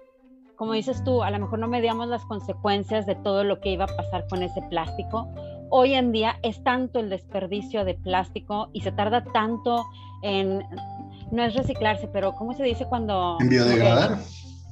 como 0.57 0.73
dices 0.73 1.03
tú, 1.05 1.23
a 1.23 1.31
lo 1.31 1.39
mejor 1.39 1.59
no 1.59 1.69
medíamos 1.69 2.09
las 2.09 2.25
consecuencias 2.25 3.07
de 3.07 3.15
todo 3.15 3.45
lo 3.45 3.61
que 3.61 3.71
iba 3.71 3.85
a 3.85 3.97
pasar 3.97 4.27
con 4.29 4.43
ese 4.43 4.61
plástico. 4.69 5.29
Hoy 5.71 5.95
en 5.95 6.13
día 6.13 6.39
es 6.43 6.63
tanto 6.63 7.01
el 7.01 7.11
desperdicio 7.11 7.85
de 7.85 7.95
plástico 7.95 8.69
y 8.73 8.83
se 8.83 8.93
tarda 8.93 9.25
tanto 9.25 9.85
en, 10.23 10.65
no 11.31 11.43
es 11.43 11.55
reciclarse, 11.55 12.09
pero 12.09 12.35
¿cómo 12.35 12.53
se 12.53 12.65
dice 12.65 12.87
cuando... 12.87 13.39
En 13.41 13.49
biodegradar 13.49 14.19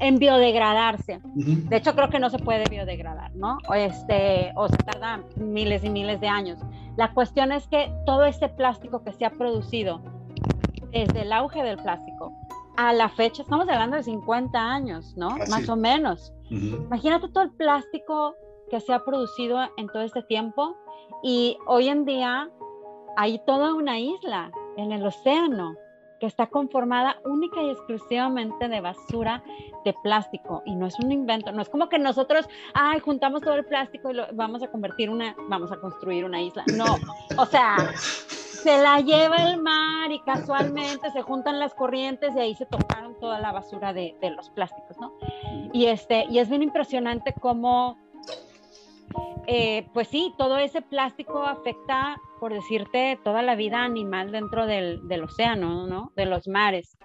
en 0.03 0.19
biodegradarse. 0.19 1.21
De 1.35 1.77
hecho, 1.77 1.95
creo 1.95 2.11
que 2.11 2.19
no 2.19 2.29
se 2.29 2.39
puede 2.39 2.65
biodegradar, 2.69 3.33
¿no? 3.37 3.59
O, 3.69 3.75
este, 3.75 4.53
o 4.57 4.69
se 4.69 4.77
tarda 4.79 5.23
miles 5.37 5.85
y 5.85 5.91
miles 5.91 6.21
de 6.21 6.27
años. 6.27 6.59
La 6.97 7.15
cuestión 7.15 7.53
es 7.53 7.69
que 7.69 7.89
todo 8.05 8.25
este 8.25 8.49
plástico 8.49 9.05
que 9.05 9.13
se 9.13 9.25
ha 9.25 9.31
producido 9.31 10.01
desde 10.91 11.23
el 11.23 11.33
auge 11.33 11.63
del 11.63 11.79
plástico 11.79 12.33
a 12.77 12.93
la 12.93 13.09
fecha, 13.11 13.43
estamos 13.43 13.69
hablando 13.69 13.97
de 13.97 14.03
50 14.03 14.59
años, 14.59 15.15
¿no? 15.17 15.37
Más 15.49 15.69
o 15.69 15.77
menos. 15.77 16.33
Imagínate 16.51 17.29
todo 17.29 17.45
el 17.45 17.53
plástico 17.53 18.35
que 18.71 18.81
se 18.81 18.93
ha 18.93 19.05
producido 19.05 19.61
en 19.77 19.87
todo 19.87 20.03
este 20.03 20.23
tiempo 20.25 20.77
y 21.23 21.57
hoy 21.67 21.89
en 21.89 22.05
día 22.05 22.51
hay 23.17 23.41
toda 23.47 23.75
una 23.75 24.01
isla 24.01 24.51
en 24.77 24.91
el 24.91 25.07
océano, 25.07 25.77
que 26.23 26.27
está 26.29 26.47
conformada 26.47 27.17
única 27.25 27.61
y 27.65 27.71
exclusivamente 27.71 28.69
de 28.69 28.81
basura 28.81 29.43
de 29.85 29.93
plástico 30.05 30.63
y 30.65 30.77
no 30.77 30.87
es 30.87 30.97
un 31.01 31.11
invento, 31.11 31.51
no 31.51 31.63
es 31.63 31.69
como 31.69 31.89
que 31.89 31.99
nosotros, 31.99 32.49
ay, 32.75 33.01
juntamos 33.01 33.43
todo 33.43 33.55
el 33.55 33.65
plástico 33.65 34.09
y 34.09 34.15
lo 34.15 34.29
vamos 34.33 34.63
a 34.63 34.69
convertir 34.69 35.11
una, 35.11 35.35
vamos 35.49 35.73
a 35.73 35.79
construir 35.79 36.25
una 36.25 36.41
isla. 36.41 36.63
No, 36.77 36.85
o 37.37 37.45
sea, 37.45 37.77
se 37.97 38.81
la 38.81 39.01
lleva 39.01 39.35
el 39.39 39.61
mar 39.61 40.13
y 40.13 40.21
casualmente 40.21 41.11
se 41.11 41.23
juntan 41.23 41.59
las 41.59 41.75
corrientes 41.75 42.37
y 42.37 42.39
ahí 42.39 42.55
se 42.55 42.67
tocaron 42.67 43.19
toda 43.19 43.41
la 43.41 43.51
basura 43.51 43.93
de, 43.93 44.17
de 44.21 44.31
los 44.31 44.49
plásticos, 44.51 44.97
¿no? 45.01 45.15
Y 45.73 45.87
este, 45.87 46.27
y 46.31 46.39
es 46.39 46.49
bien 46.49 46.63
impresionante 46.63 47.35
cómo 47.41 47.99
eh, 49.47 49.89
pues 49.93 50.09
sí, 50.09 50.33
todo 50.39 50.59
ese 50.59 50.83
plástico 50.83 51.43
afecta, 51.43 52.21
por 52.41 52.53
decirte, 52.53 53.19
toda 53.25 53.43
la 53.43 53.55
vida 53.55 53.85
animal 53.85 54.33
dentro 54.33 54.67
del, 54.67 55.07
del 55.09 55.25
océano, 55.25 55.87
¿no? 55.87 56.13
De 56.17 56.27
los 56.27 56.47
mares. 56.49 56.97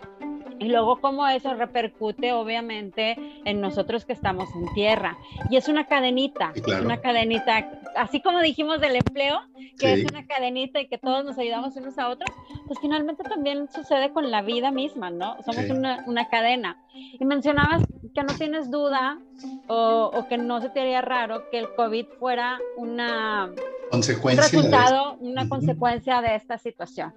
Y 0.60 0.70
luego 0.70 1.00
cómo 1.00 1.28
eso 1.28 1.54
repercute 1.54 2.34
obviamente 2.34 3.16
en 3.46 3.62
nosotros 3.62 4.06
que 4.06 4.14
estamos 4.14 4.50
en 4.56 4.74
tierra. 4.74 5.18
Y 5.50 5.58
es 5.58 5.68
una 5.68 5.86
cadenita, 5.86 6.52
es 6.56 6.80
una 6.82 6.98
cadenita, 6.98 7.70
así 7.96 8.22
como 8.22 8.42
dijimos 8.42 8.82
del 8.82 8.96
empleo, 8.96 9.40
que 9.78 9.94
es 9.94 10.06
una 10.06 10.26
cadenita 10.26 10.80
y 10.80 10.88
que 10.88 10.98
todos 10.98 11.24
nos 11.26 11.38
ayudamos 11.38 11.76
unos 11.76 11.98
a 11.98 12.10
otros, 12.10 12.30
pues 12.66 12.80
finalmente 12.80 13.24
también 13.24 13.70
sucede 13.72 14.12
con 14.12 14.32
la 14.32 14.42
vida 14.42 14.72
misma, 14.72 15.10
¿no? 15.10 15.38
Somos 15.44 15.70
una, 15.70 16.04
una, 16.08 16.28
cadena. 16.30 16.78
Y 16.94 17.24
mencionabas 17.26 17.84
que 18.14 18.24
no 18.24 18.34
tienes 18.34 18.72
duda 18.72 19.20
o, 19.68 20.12
o, 20.14 20.28
que 20.28 20.38
no 20.38 20.62
se 20.62 20.70
te 20.70 20.82
haría 20.82 21.02
raro 21.02 21.50
que 21.52 21.60
el 21.60 21.74
COVID 21.76 22.06
fuera 22.20 22.60
una... 22.78 23.52
Consecuencia. 23.92 24.44
Un 24.44 24.52
resultado, 24.52 25.16
una 25.20 25.48
consecuencia 25.48 26.22
de 26.22 26.36
esta 26.36 26.58
situación. 26.58 27.14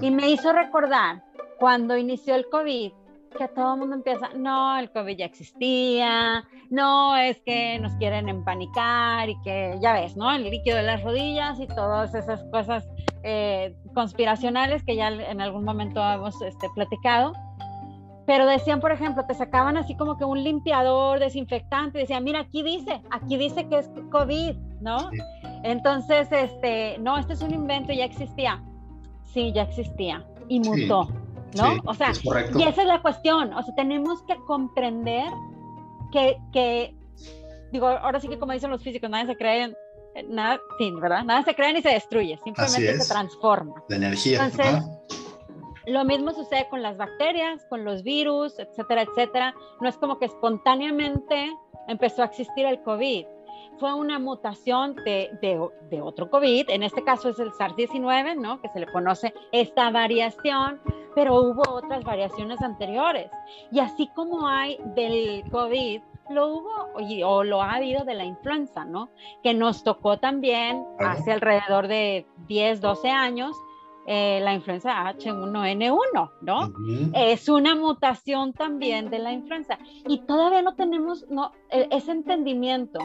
Y 0.00 0.10
me 0.10 0.30
hizo 0.30 0.52
recordar 0.52 1.22
cuando 1.64 1.96
inició 1.96 2.34
el 2.34 2.44
COVID, 2.50 2.92
que 3.38 3.48
todo 3.48 3.72
el 3.72 3.80
mundo 3.80 3.96
empieza, 3.96 4.28
no, 4.36 4.78
el 4.78 4.90
COVID 4.90 5.16
ya 5.16 5.24
existía, 5.24 6.44
no, 6.68 7.16
es 7.16 7.40
que 7.40 7.78
nos 7.78 7.94
quieren 7.94 8.28
empanicar 8.28 9.30
y 9.30 9.40
que 9.40 9.78
ya 9.80 9.94
ves, 9.94 10.14
¿no? 10.14 10.30
El 10.30 10.44
líquido 10.44 10.76
de 10.76 10.82
las 10.82 11.02
rodillas 11.02 11.58
y 11.58 11.66
todas 11.66 12.14
esas 12.14 12.44
cosas 12.52 12.86
eh, 13.22 13.74
conspiracionales 13.94 14.84
que 14.84 14.94
ya 14.94 15.08
en 15.08 15.40
algún 15.40 15.64
momento 15.64 16.06
hemos 16.06 16.38
este, 16.42 16.68
platicado. 16.74 17.32
Pero 18.26 18.44
decían, 18.44 18.80
por 18.80 18.92
ejemplo, 18.92 19.24
te 19.26 19.32
sacaban 19.32 19.78
así 19.78 19.96
como 19.96 20.18
que 20.18 20.26
un 20.26 20.44
limpiador 20.44 21.18
desinfectante, 21.18 21.96
decían, 21.96 22.24
mira, 22.24 22.40
aquí 22.40 22.62
dice, 22.62 23.00
aquí 23.10 23.38
dice 23.38 23.66
que 23.70 23.78
es 23.78 23.90
COVID, 24.10 24.54
¿no? 24.82 24.98
Entonces, 25.62 26.30
este, 26.30 26.98
no, 26.98 27.16
este 27.16 27.32
es 27.32 27.40
un 27.40 27.54
invento, 27.54 27.94
ya 27.94 28.04
existía. 28.04 28.62
Sí, 29.22 29.50
ya 29.54 29.62
existía 29.62 30.26
y 30.46 30.60
mutó. 30.60 31.23
¿No? 31.54 31.76
o 31.84 31.94
sea, 31.94 32.12
y 32.56 32.62
esa 32.62 32.82
es 32.82 32.88
la 32.88 33.02
cuestión, 33.02 33.52
o 33.52 33.62
sea, 33.62 33.74
tenemos 33.74 34.22
que 34.22 34.36
comprender 34.46 35.28
que, 36.12 36.38
que, 36.52 36.94
digo, 37.72 37.88
ahora 37.88 38.20
sí 38.20 38.28
que 38.28 38.38
como 38.38 38.52
dicen 38.52 38.70
los 38.70 38.82
físicos, 38.82 39.10
nadie 39.10 39.26
se 39.26 39.36
cree, 39.36 39.74
nada, 40.28 40.60
sí, 40.78 40.92
¿verdad? 41.00 41.24
Nada 41.24 41.42
se 41.42 41.54
crea 41.54 41.72
ni 41.72 41.82
se 41.82 41.90
destruye, 41.90 42.38
simplemente 42.44 43.00
se 43.00 43.12
transforma. 43.12 43.74
La 43.88 43.96
energía. 43.96 44.44
Entonces, 44.44 44.82
lo 45.86 46.04
mismo 46.04 46.32
sucede 46.32 46.66
con 46.70 46.82
las 46.82 46.96
bacterias, 46.96 47.64
con 47.68 47.84
los 47.84 48.02
virus, 48.02 48.58
etcétera, 48.58 49.02
etcétera. 49.02 49.54
No 49.80 49.88
es 49.88 49.96
como 49.96 50.18
que 50.18 50.26
espontáneamente 50.26 51.52
empezó 51.88 52.22
a 52.22 52.26
existir 52.26 52.64
el 52.64 52.82
COVID. 52.82 53.26
Fue 53.78 53.92
una 53.94 54.18
mutación 54.18 54.94
de, 54.96 55.30
de, 55.42 55.60
de 55.90 56.02
otro 56.02 56.30
COVID, 56.30 56.70
en 56.70 56.82
este 56.82 57.02
caso 57.02 57.28
es 57.28 57.38
el 57.38 57.50
SARS-19, 57.52 58.36
¿no? 58.36 58.60
Que 58.60 58.68
se 58.68 58.80
le 58.80 58.86
conoce 58.86 59.34
esta 59.52 59.90
variación 59.90 60.80
pero 61.14 61.40
hubo 61.40 61.62
otras 61.70 62.04
variaciones 62.04 62.60
anteriores. 62.60 63.30
Y 63.70 63.78
así 63.78 64.08
como 64.14 64.48
hay 64.48 64.78
del 64.94 65.44
COVID, 65.50 66.00
lo 66.30 66.48
hubo 66.48 66.70
o, 67.26 67.44
lo 67.44 67.62
ha 67.62 67.74
habido 67.74 68.04
de 68.04 68.14
la 68.14 68.24
influenza, 68.24 68.84
¿no? 68.84 69.10
Que 69.42 69.54
nos 69.54 69.84
tocó 69.84 70.18
también 70.18 70.84
hace 70.98 71.32
alrededor 71.32 71.88
de 71.88 72.26
10, 72.48 72.80
12 72.80 73.10
años. 73.10 73.56
Eh, 74.06 74.40
la 74.42 74.52
influenza 74.52 75.10
H1N1, 75.14 76.30
¿no? 76.42 76.72
Es 77.14 77.48
una 77.48 77.74
mutación 77.74 78.52
también 78.52 79.08
de 79.08 79.18
la 79.18 79.32
influenza 79.32 79.78
y 80.06 80.18
todavía 80.26 80.60
no 80.60 80.74
tenemos 80.74 81.24
no, 81.30 81.52
e, 81.70 81.88
ese 81.90 82.12
entendimiento 82.12 82.98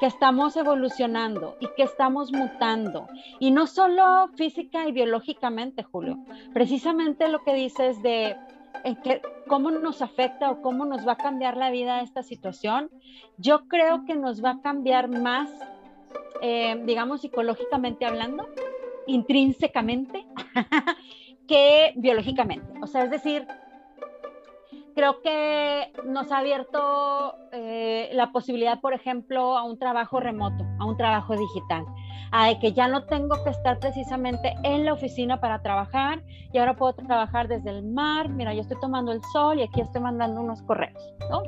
que 0.00 0.06
estamos 0.06 0.56
evolucionando 0.56 1.56
y 1.60 1.68
que 1.76 1.82
estamos 1.82 2.32
mutando. 2.32 3.06
Y 3.38 3.50
no 3.50 3.66
solo 3.66 4.28
física 4.36 4.88
y 4.88 4.92
biológicamente, 4.92 5.82
Julio. 5.82 6.18
Precisamente 6.52 7.28
lo 7.28 7.42
que 7.44 7.54
dices 7.54 8.02
de 8.02 8.36
que, 9.02 9.22
cómo 9.46 9.70
nos 9.70 10.02
afecta 10.02 10.50
o 10.50 10.60
cómo 10.60 10.84
nos 10.84 11.06
va 11.06 11.12
a 11.12 11.16
cambiar 11.16 11.56
la 11.56 11.70
vida 11.70 12.00
esta 12.00 12.22
situación, 12.22 12.90
yo 13.38 13.66
creo 13.68 14.04
que 14.04 14.14
nos 14.14 14.44
va 14.44 14.50
a 14.50 14.60
cambiar 14.60 15.08
más, 15.08 15.48
eh, 16.42 16.80
digamos, 16.84 17.22
psicológicamente 17.22 18.04
hablando, 18.04 18.48
intrínsecamente, 19.06 20.26
que 21.48 21.92
biológicamente. 21.96 22.66
O 22.82 22.86
sea, 22.86 23.04
es 23.04 23.10
decir, 23.10 23.46
creo 24.94 25.20
que 25.20 25.92
nos 26.04 26.30
ha 26.32 26.38
abierto 26.38 27.34
eh, 27.52 28.10
la 28.12 28.32
posibilidad, 28.32 28.80
por 28.80 28.94
ejemplo, 28.94 29.56
a 29.56 29.64
un 29.64 29.78
trabajo 29.78 30.20
remoto, 30.20 30.64
a 30.78 30.84
un 30.84 30.96
trabajo 30.96 31.36
digital, 31.36 31.84
a 32.32 32.58
que 32.58 32.72
ya 32.72 32.88
no 32.88 33.04
tengo 33.04 33.42
que 33.44 33.50
estar 33.50 33.78
precisamente 33.78 34.54
en 34.62 34.84
la 34.84 34.92
oficina 34.92 35.40
para 35.40 35.62
trabajar 35.62 36.22
y 36.52 36.58
ahora 36.58 36.76
puedo 36.76 36.94
trabajar 36.94 37.48
desde 37.48 37.70
el 37.70 37.84
mar, 37.84 38.28
mira, 38.28 38.54
yo 38.54 38.60
estoy 38.60 38.78
tomando 38.80 39.12
el 39.12 39.22
sol 39.32 39.58
y 39.58 39.62
aquí 39.62 39.80
estoy 39.80 40.00
mandando 40.00 40.40
unos 40.40 40.62
correos, 40.62 41.14
¿no? 41.30 41.42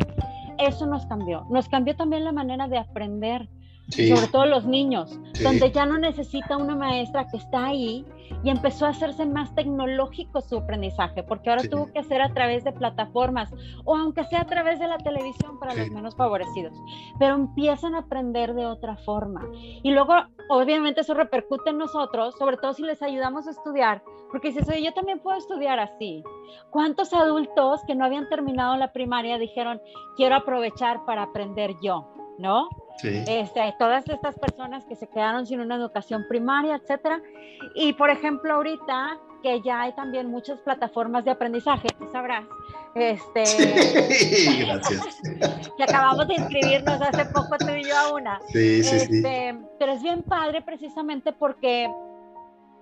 Eso 0.59 0.87
nos 0.87 1.07
cambió. 1.07 1.45
Nos 1.51 1.69
cambió 1.69 1.95
también 1.97 2.25
la 2.25 2.33
manera 2.33 2.67
de 2.67 2.79
aprender, 2.79 3.49
sobre 3.89 4.27
todo 4.29 4.47
los 4.47 4.67
niños, 4.67 5.19
donde 5.43 5.71
ya 5.71 5.87
no 5.87 5.99
necesita 5.99 6.57
una 6.57 6.75
maestra 6.75 7.27
que 7.29 7.37
está 7.37 7.67
ahí 7.67 8.05
y 8.43 8.51
empezó 8.51 8.87
a 8.87 8.91
hacerse 8.91 9.25
más 9.27 9.55
tecnológico 9.55 10.41
su 10.41 10.59
aprendizaje, 10.59 11.23
porque 11.23 11.51
ahora 11.51 11.63
tuvo 11.69 11.93
que 11.93 12.01
hacer 12.01 12.21
a 12.21 12.33
través 12.33 12.65
de 12.65 12.73
plataformas 12.73 13.53
o 13.85 13.97
aunque 13.97 14.25
sea 14.25 14.43
a 14.43 14.47
través 14.47 14.81
de 14.81 14.89
la 14.89 14.99
televisión 14.99 15.59
para 15.59 15.75
los 15.75 15.91
menos 15.91 16.17
favorecidos, 16.17 16.75
pero 17.19 17.35
empiezan 17.35 17.95
a 17.95 18.01
aprender 18.01 18.55
de 18.55 18.67
otra 18.67 18.97
forma. 18.97 19.43
Y 19.83 19.93
luego, 19.93 20.15
obviamente, 20.49 21.03
eso 21.03 21.15
repercute 21.15 21.71
en 21.71 21.79
nosotros, 21.79 22.35
sobre 22.39 22.57
todo 22.57 22.73
si 22.73 22.83
les 22.83 23.03
ayudamos 23.03 23.47
a 23.47 23.51
estudiar, 23.51 24.03
porque 24.31 24.49
dices, 24.49 24.69
oye, 24.69 24.83
yo 24.83 24.93
también 24.93 25.21
puedo 25.21 25.39
estudiar 25.39 25.79
así. 25.79 26.25
¿Cuántos 26.71 27.13
adultos 27.13 27.81
que 27.87 27.95
no 27.95 28.05
habían 28.05 28.29
terminado 28.29 28.77
la 28.77 28.93
primaria 28.93 29.39
dijeron, 29.39 29.81
quiero 30.17 30.37
aprovechar 30.37 31.05
para 31.05 31.23
aprender 31.23 31.75
yo? 31.81 32.13
¿No? 32.39 32.69
Este, 33.03 33.75
todas 33.79 34.09
estas 34.09 34.39
personas 34.39 34.85
que 34.85 34.97
se 34.97 35.07
quedaron 35.09 35.47
sin 35.47 35.61
una 35.61 35.77
educación 35.77 36.25
primaria, 36.29 36.77
etcétera. 36.77 37.21
Y 37.75 37.93
por 37.93 38.11
ejemplo, 38.11 38.55
ahorita 38.55 39.19
que 39.43 39.61
ya 39.63 39.83
hay 39.83 39.93
también 39.95 40.29
muchas 40.31 40.59
plataformas 40.61 41.25
de 41.25 41.31
aprendizaje, 41.31 41.89
tú 41.99 42.09
sabrás, 42.11 42.45
este, 42.95 43.45
Gracias. 44.67 45.21
que 45.77 45.83
acabamos 45.85 46.27
de 46.29 46.35
inscribirnos 46.35 47.01
hace 47.01 47.27
poco 47.27 47.57
tú 47.59 47.71
y 47.71 47.85
yo 47.85 47.97
a 47.97 48.15
una. 48.15 48.41
Sí, 48.49 48.83
sí, 48.83 48.99
sí. 48.99 49.17
Este, 49.17 49.59
pero 49.79 49.93
es 49.93 50.03
bien 50.03 50.23
padre 50.23 50.63
precisamente 50.63 51.33
porque 51.33 51.89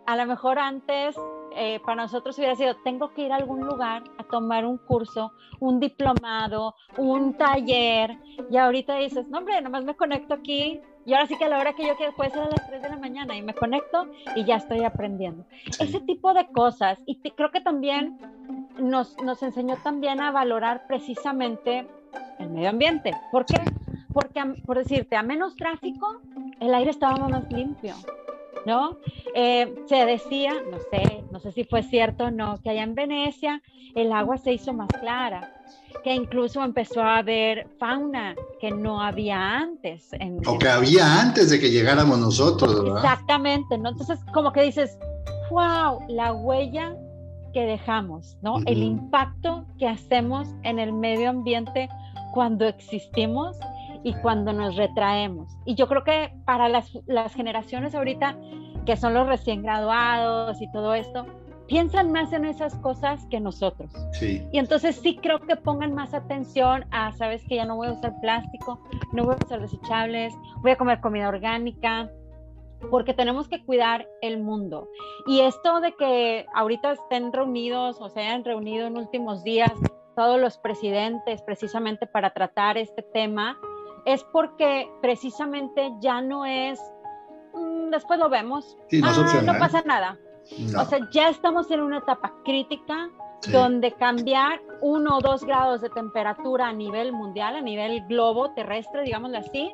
a 0.07 0.17
lo 0.17 0.27
mejor 0.27 0.59
antes 0.59 1.17
eh, 1.57 1.81
para 1.81 2.03
nosotros 2.03 2.37
hubiera 2.39 2.57
sido, 2.57 2.77
tengo 2.85 3.13
que 3.13 3.23
ir 3.23 3.33
a 3.33 3.37
algún 3.37 3.61
lugar 3.61 4.03
a 4.19 4.25
tomar 4.25 4.65
un 4.65 4.79
curso, 4.79 5.33
un 5.61 5.81
diplomado, 5.81 6.75
un 6.97 7.35
taller, 7.35 8.19
y 8.51 8.57
ahorita 8.57 8.97
dices, 8.97 9.29
no 9.29 9.39
hombre, 9.39 9.61
nomás 9.61 9.85
me 9.85 9.95
conecto 9.95 10.35
aquí, 10.35 10.81
y 11.07 11.13
ahora 11.13 11.27
sí 11.27 11.37
que 11.37 11.45
a 11.45 11.49
la 11.49 11.59
hora 11.59 11.75
que 11.75 11.87
yo 11.87 11.97
quiero 11.97 12.15
puede 12.15 12.31
ser 12.31 12.41
a 12.41 12.49
las 12.49 12.67
3 12.67 12.83
de 12.83 12.89
la 12.89 12.97
mañana, 12.97 13.37
y 13.37 13.43
me 13.43 13.55
conecto 13.55 14.07
y 14.37 14.45
ya 14.45 14.57
estoy 14.57 14.85
aprendiendo. 14.85 15.45
Ese 15.79 16.01
tipo 16.01 16.35
de 16.35 16.47
cosas, 16.49 16.99
y 17.07 17.17
creo 17.31 17.51
que 17.51 17.61
también 17.61 18.19
nos, 18.79 19.17
nos 19.23 19.43
enseñó 19.43 19.77
también 19.77 20.21
a 20.21 20.31
valorar 20.31 20.87
precisamente 20.87 21.87
el 22.39 22.51
medio 22.51 22.71
ambiente. 22.71 23.13
¿Por 23.31 23.45
qué? 23.47 23.61
Porque, 24.13 24.43
por 24.65 24.79
decirte, 24.79 25.17
a 25.17 25.23
menos 25.23 25.57
tráfico, 25.57 26.21
el 26.61 26.73
aire 26.75 26.91
estaba 26.91 27.29
más 27.29 27.51
limpio. 27.53 27.95
¿No? 28.67 28.99
Eh, 29.35 29.75
se 29.87 30.07
decía, 30.07 30.55
no 30.71 30.79
sé, 30.91 31.25
no 31.31 31.41
sé 31.41 31.53
si 31.53 31.65
fue 31.65 31.83
cierto 31.83 32.25
o 32.25 32.31
no, 32.31 32.61
que 32.63 32.71
allá 32.71 32.83
en 32.83 32.95
Venecia 32.95 33.63
el 33.95 34.13
agua 34.13 34.39
se 34.39 34.53
hizo 34.53 34.73
más 34.73 34.89
clara, 34.89 35.53
que 36.03 36.15
incluso 36.15 36.63
empezó 36.63 37.03
a 37.03 37.19
haber 37.19 37.69
fauna 37.79 38.35
que 38.61 38.71
no 38.71 39.01
había 39.01 39.59
antes. 39.59 40.11
o 40.47 40.59
que 40.59 40.69
había 40.69 41.21
antes 41.21 41.51
de 41.51 41.61
que 41.61 41.71
llegáramos 41.71 42.19
nosotros, 42.19 42.83
¿verdad? 42.83 43.05
Exactamente, 43.05 43.79
¿no? 43.79 43.91
Entonces, 43.91 44.19
como 44.33 44.53
que 44.53 44.63
dices, 44.63 44.99
wow, 45.51 46.01
la 46.09 46.33
huella 46.33 46.97
que 47.53 47.65
dejamos, 47.65 48.37
¿no? 48.43 48.59
El 48.67 48.83
impacto 48.83 49.65
que 49.79 49.89
hacemos 49.89 50.49
en 50.65 50.81
el 50.81 50.93
medio 50.93 51.31
ambiente 51.31 51.89
cuando 52.33 52.67
existimos 52.67 53.57
y 54.05 54.13
cuando 54.15 54.53
nos 54.53 54.77
retraemos. 54.77 55.57
Y 55.65 55.75
yo 55.75 55.89
creo 55.89 56.05
que 56.05 56.33
para 56.45 56.69
las, 56.69 56.93
las 57.07 57.35
generaciones 57.35 57.95
ahorita, 57.95 58.37
que 58.87 58.97
son 58.97 59.15
los 59.15 59.27
recién 59.27 59.63
graduados 59.63 60.61
y 60.61 60.71
todo 60.71 60.95
esto, 60.95 61.27
piensan 61.67 62.13
más 62.13 62.33
en 62.33 62.45
esas 62.45 62.77
cosas 62.77 63.27
que 63.31 63.41
nosotros. 63.41 63.91
Sí. 64.13 64.47
Y 64.53 64.59
entonces 64.59 64.97
sí 64.97 65.17
creo 65.17 65.41
que 65.41 65.57
pongan 65.57 65.95
más 65.95 66.13
atención 66.13 66.85
a, 66.91 67.13
sabes 67.13 67.43
que 67.49 67.57
ya 67.57 67.65
no 67.65 67.77
voy 67.77 67.89
a 67.89 67.93
usar 67.93 68.15
plástico, 68.21 68.81
no 69.13 69.25
voy 69.25 69.35
a 69.41 69.45
usar 69.45 69.61
desechables, 69.61 70.35
voy 70.61 70.73
a 70.73 70.77
comer 70.77 71.01
comida 71.01 71.29
orgánica, 71.29 72.11
porque 72.91 73.15
tenemos 73.15 73.49
que 73.49 73.65
cuidar 73.65 74.07
el 74.21 74.43
mundo. 74.43 74.89
Y 75.27 75.41
esto 75.41 75.81
de 75.81 75.95
que 75.95 76.47
ahorita 76.55 76.93
estén 76.93 77.33
reunidos 77.33 77.99
o 78.01 78.11
se 78.11 78.21
hayan 78.21 78.45
reunido 78.45 78.87
en 78.87 78.99
últimos 78.99 79.43
días 79.43 79.73
todos 80.15 80.41
los 80.41 80.59
presidentes 80.59 81.43
precisamente 81.43 82.07
para 82.07 82.31
tratar 82.31 82.79
este 82.79 83.03
tema, 83.03 83.59
es 84.05 84.25
porque 84.25 84.91
precisamente 85.01 85.93
ya 86.01 86.21
no 86.21 86.45
es, 86.45 86.81
mm, 87.55 87.91
después 87.91 88.19
lo 88.19 88.29
vemos, 88.29 88.77
ah, 89.03 89.43
no 89.45 89.59
pasa 89.59 89.83
nada. 89.83 90.19
O 90.79 90.85
sea, 90.85 91.09
ya 91.11 91.31
estamos 91.31 91.71
en 91.71 91.81
una 91.81 91.99
etapa 91.99 92.35
crítica 92.45 93.09
donde 93.51 93.93
cambiar 93.93 94.61
uno 94.81 95.19
o 95.19 95.21
dos 95.21 95.45
grados 95.45 95.81
de 95.81 95.91
temperatura 95.91 96.69
a 96.69 96.73
nivel 96.73 97.13
mundial, 97.13 97.57
a 97.57 97.61
nivel 97.61 98.07
globo 98.07 98.51
terrestre, 98.53 99.03
digámoslo 99.03 99.39
así, 99.39 99.73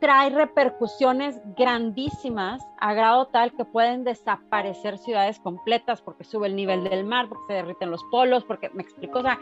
trae 0.00 0.30
repercusiones 0.30 1.40
grandísimas 1.56 2.60
a 2.80 2.92
grado 2.92 3.26
tal 3.26 3.52
que 3.52 3.64
pueden 3.64 4.04
desaparecer 4.04 4.98
ciudades 4.98 5.38
completas 5.38 6.02
porque 6.02 6.24
sube 6.24 6.48
el 6.48 6.56
nivel 6.56 6.84
del 6.84 7.04
mar, 7.04 7.28
porque 7.28 7.44
se 7.48 7.52
derriten 7.54 7.90
los 7.90 8.02
polos, 8.10 8.44
porque 8.44 8.68
me 8.70 8.82
explico, 8.82 9.20
o 9.20 9.22
sea, 9.22 9.38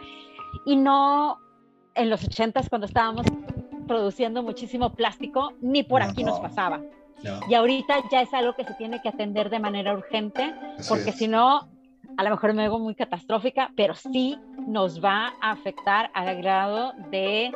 y 0.67 0.77
no 0.77 1.39
en 1.95 2.11
los 2.11 2.25
ochentas 2.25 2.69
cuando 2.69 2.87
estábamos 2.87 3.27
produciendo 3.91 4.45
muchísimo 4.45 4.91
plástico, 4.95 5.53
ni 5.61 5.83
por 5.83 6.01
aquí 6.01 6.23
nos 6.23 6.39
pasaba. 6.39 6.81
Y 7.49 7.55
ahorita 7.55 7.97
ya 8.09 8.23
es 8.23 8.33
algo 8.33 8.53
que 8.55 8.63
se 8.65 8.75
tiene 8.75 9.03
que 9.03 9.09
atender 9.09 9.51
de 9.51 9.59
manera 9.59 9.93
urgente, 9.93 10.55
porque 10.89 11.11
si 11.11 11.27
no, 11.27 11.69
a 12.17 12.23
lo 12.23 12.31
mejor 12.31 12.55
me 12.55 12.69
veo 12.69 12.79
muy 12.79 12.95
catastrófica, 12.95 13.73
pero 13.75 13.97
sí 13.97 14.39
nos 14.65 15.03
va 15.05 15.33
a 15.43 15.51
afectar 15.51 16.09
al 16.15 16.37
grado 16.37 16.93
de 17.11 17.51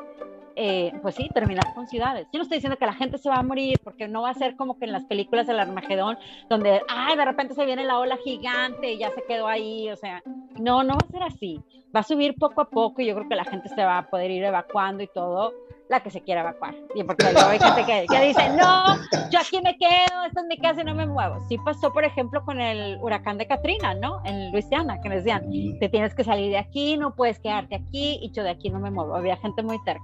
eh, 0.56 0.92
pues 1.02 1.14
sí, 1.14 1.28
terminar 1.32 1.72
con 1.72 1.86
ciudades. 1.86 2.26
Yo 2.32 2.38
no 2.38 2.42
estoy 2.42 2.56
diciendo 2.56 2.78
que 2.78 2.86
la 2.86 2.94
gente 2.94 3.16
se 3.18 3.28
va 3.28 3.36
a 3.36 3.42
morir, 3.44 3.78
porque 3.84 4.08
no 4.08 4.22
va 4.22 4.30
a 4.30 4.34
ser 4.34 4.56
como 4.56 4.76
que 4.76 4.86
en 4.86 4.92
las 4.92 5.04
películas 5.04 5.46
del 5.46 5.60
Armagedón, 5.60 6.18
donde, 6.50 6.80
ay, 6.88 7.16
de 7.16 7.24
repente 7.24 7.54
se 7.54 7.64
viene 7.64 7.84
la 7.84 8.00
ola 8.00 8.16
gigante 8.24 8.92
y 8.92 8.98
ya 8.98 9.10
se 9.10 9.22
quedó 9.22 9.46
ahí, 9.46 9.88
o 9.88 9.96
sea, 9.96 10.20
no, 10.58 10.82
no 10.82 10.94
va 10.94 11.06
a 11.08 11.12
ser 11.12 11.22
así. 11.22 11.60
Va 11.94 12.00
a 12.00 12.02
subir 12.02 12.34
poco 12.34 12.62
a 12.62 12.68
poco 12.68 13.02
y 13.02 13.06
yo 13.06 13.14
creo 13.14 13.28
que 13.28 13.36
la 13.36 13.44
gente 13.44 13.68
se 13.68 13.84
va 13.84 13.98
a 13.98 14.10
poder 14.10 14.30
ir 14.30 14.42
evacuando 14.42 15.02
y 15.02 15.06
todo, 15.06 15.52
la 15.88 16.00
que 16.00 16.10
se 16.10 16.22
quiera 16.22 16.40
evacuar. 16.40 16.74
Y 16.94 17.04
porque 17.04 17.26
hay 17.26 17.58
gente 17.58 17.84
que, 17.84 18.06
que, 18.08 18.26
dice, 18.26 18.48
no, 18.50 18.96
yo 19.30 19.38
aquí 19.38 19.60
me 19.62 19.76
quedo, 19.76 20.24
esta 20.26 20.40
es 20.40 20.46
mi 20.48 20.58
casa 20.58 20.80
y 20.80 20.84
no 20.84 20.94
me 20.94 21.06
muevo. 21.06 21.40
Sí 21.48 21.56
pasó, 21.58 21.92
por 21.92 22.04
ejemplo, 22.04 22.44
con 22.44 22.60
el 22.60 22.98
huracán 23.00 23.38
de 23.38 23.46
Katrina, 23.46 23.94
¿no? 23.94 24.20
En 24.24 24.50
Luisiana, 24.50 25.00
que 25.00 25.08
decían, 25.08 25.48
te 25.78 25.88
tienes 25.88 26.14
que 26.14 26.24
salir 26.24 26.50
de 26.50 26.58
aquí, 26.58 26.96
no 26.96 27.14
puedes 27.14 27.38
quedarte 27.38 27.76
aquí, 27.76 28.18
y 28.22 28.32
yo 28.32 28.42
de 28.42 28.50
aquí 28.50 28.70
no 28.70 28.80
me 28.80 28.90
muevo. 28.90 29.14
Había 29.14 29.36
gente 29.36 29.62
muy 29.62 29.78
cerca. 29.84 30.02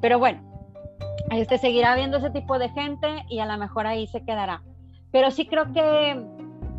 Pero 0.00 0.18
bueno, 0.18 0.40
este 1.30 1.58
seguirá 1.58 1.94
viendo 1.94 2.18
ese 2.18 2.30
tipo 2.30 2.58
de 2.58 2.70
gente 2.70 3.24
y 3.28 3.40
a 3.40 3.46
lo 3.46 3.58
mejor 3.58 3.86
ahí 3.86 4.06
se 4.06 4.24
quedará. 4.24 4.62
Pero 5.10 5.30
sí 5.30 5.46
creo 5.46 5.72
que 5.72 6.22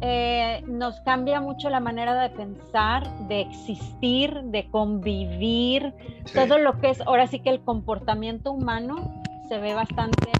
eh, 0.02 0.64
nos 0.68 1.00
cambia 1.02 1.42
mucho 1.42 1.70
la 1.70 1.80
manera 1.80 2.22
de 2.22 2.30
pensar, 2.30 3.28
de 3.28 3.42
existir, 3.42 4.34
de 4.46 4.70
convivir, 4.70 5.94
todo 6.34 6.58
lo 6.58 6.80
que 6.80 6.92
es 6.92 7.02
ahora 7.02 7.28
sí 7.28 7.40
que 7.40 7.50
el 7.50 7.62
comportamiento 7.64 8.52
humano 8.52 9.22
se 9.50 9.58
ve 9.58 9.74
bastante, 9.74 10.32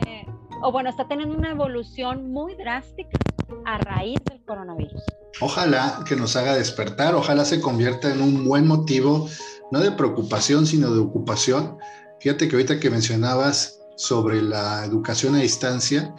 o 0.62 0.72
bueno, 0.72 0.90
está 0.90 1.08
teniendo 1.08 1.36
una 1.36 1.52
evolución 1.52 2.32
muy 2.32 2.56
drástica 2.56 3.18
a 3.66 3.78
raíz 3.80 4.20
del 4.30 4.42
coronavirus. 4.46 5.02
Ojalá 5.42 6.04
que 6.08 6.16
nos 6.16 6.36
haga 6.36 6.56
despertar, 6.56 7.16
ojalá 7.16 7.44
se 7.46 7.60
convierta 7.60 8.12
en 8.12 8.22
un 8.22 8.46
buen 8.46 8.68
motivo, 8.68 9.28
no 9.72 9.80
de 9.80 9.92
preocupación, 9.92 10.66
sino 10.68 10.94
de 10.94 11.00
ocupación. 11.00 11.78
Fíjate 12.20 12.48
que 12.48 12.56
ahorita 12.56 12.80
que 12.80 12.90
mencionabas 12.90 13.80
sobre 13.98 14.42
la 14.42 14.86
educación 14.86 15.36
a 15.36 15.40
distancia, 15.40 16.16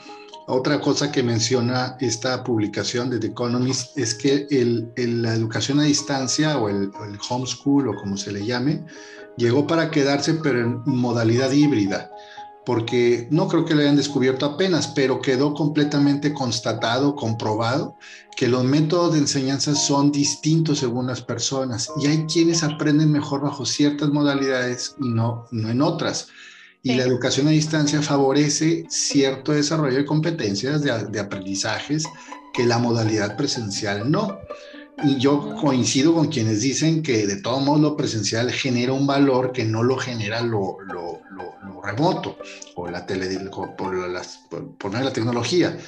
otra 0.51 0.81
cosa 0.81 1.13
que 1.13 1.23
menciona 1.23 1.97
esta 2.01 2.43
publicación 2.43 3.09
de 3.11 3.19
The 3.19 3.29
Economist 3.29 3.97
es 3.97 4.15
que 4.15 4.47
la 4.97 5.35
educación 5.35 5.81
a 5.81 5.85
distancia 5.85 6.59
o 6.59 6.69
el, 6.69 6.91
el, 7.07 7.19
homeschool 7.29 7.89
o 7.89 7.95
como 7.95 8.17
se 8.17 8.33
le 8.33 8.45
llame, 8.45 8.85
llegó 9.37 9.67
para 9.67 9.91
quedarse 9.91 10.35
pero 10.35 10.61
en 10.61 10.83
modalidad 10.87 11.53
híbrida, 11.53 12.11
porque 12.67 13.29
no 13.31 13.49
creo 13.49 13.65
que 13.65 13.75
lo 13.75 13.81
hayan 13.81 13.97
descubierto 13.97 14.45
apenas, 14.45 14.89
pero 14.89 15.21
quedó 15.21 15.55
completamente 15.55 16.35
constatado, 16.35 17.15
comprobado, 17.15 17.97
que 18.37 18.49
los 18.49 18.65
métodos 18.65 19.13
de 19.13 19.19
enseñanza 19.19 19.75
son 19.75 20.11
distintos 20.13 20.79
según 20.81 21.07
las 21.07 21.23
personas 21.23 21.91
y 22.01 22.07
hay 22.07 22.25
quienes 22.27 22.63
aprenden 22.63 23.13
mejor 23.13 23.43
bajo 23.43 23.65
ciertas 23.65 24.11
modalidades 24.11 24.95
y 25.01 25.09
no, 25.09 25.47
no 25.51 25.69
en 25.69 25.83
otras. 25.83 26.29
Y 26.83 26.95
la 26.95 27.05
educación 27.05 27.47
a 27.47 27.51
distancia 27.51 28.01
favorece 28.01 28.87
cierto 28.89 29.53
desarrollo 29.53 29.99
de 29.99 30.07
competencias 30.07 30.83
de, 30.83 31.21
aprendizajes 31.21 32.07
que 32.55 32.65
la 32.65 32.79
modalidad 32.79 33.37
presencial 33.37 34.11
no. 34.11 34.39
Y 35.03 35.19
yo 35.19 35.57
coincido 35.61 36.15
con 36.15 36.29
quienes 36.29 36.63
dicen 36.63 37.03
que 37.03 37.27
de 37.27 37.37
todo 37.37 37.61
modo 37.61 37.79
lo 37.79 37.97
presencial 37.97 38.51
genera 38.51 38.93
un 38.93 39.07
valor 39.07 39.53
que 39.53 39.65
no 39.65 39.83
lo 39.83 39.99
genera 39.99 40.41
lo, 40.41 40.79
lo, 40.81 41.21
lo, 41.31 41.81
remoto 41.83 42.37
o 42.75 42.91
la 42.91 43.07
tele, 43.07 43.27
por, 43.77 43.95
las, 44.09 44.41
por, 44.79 44.93
la 44.93 45.13
tecnología. 45.13 45.79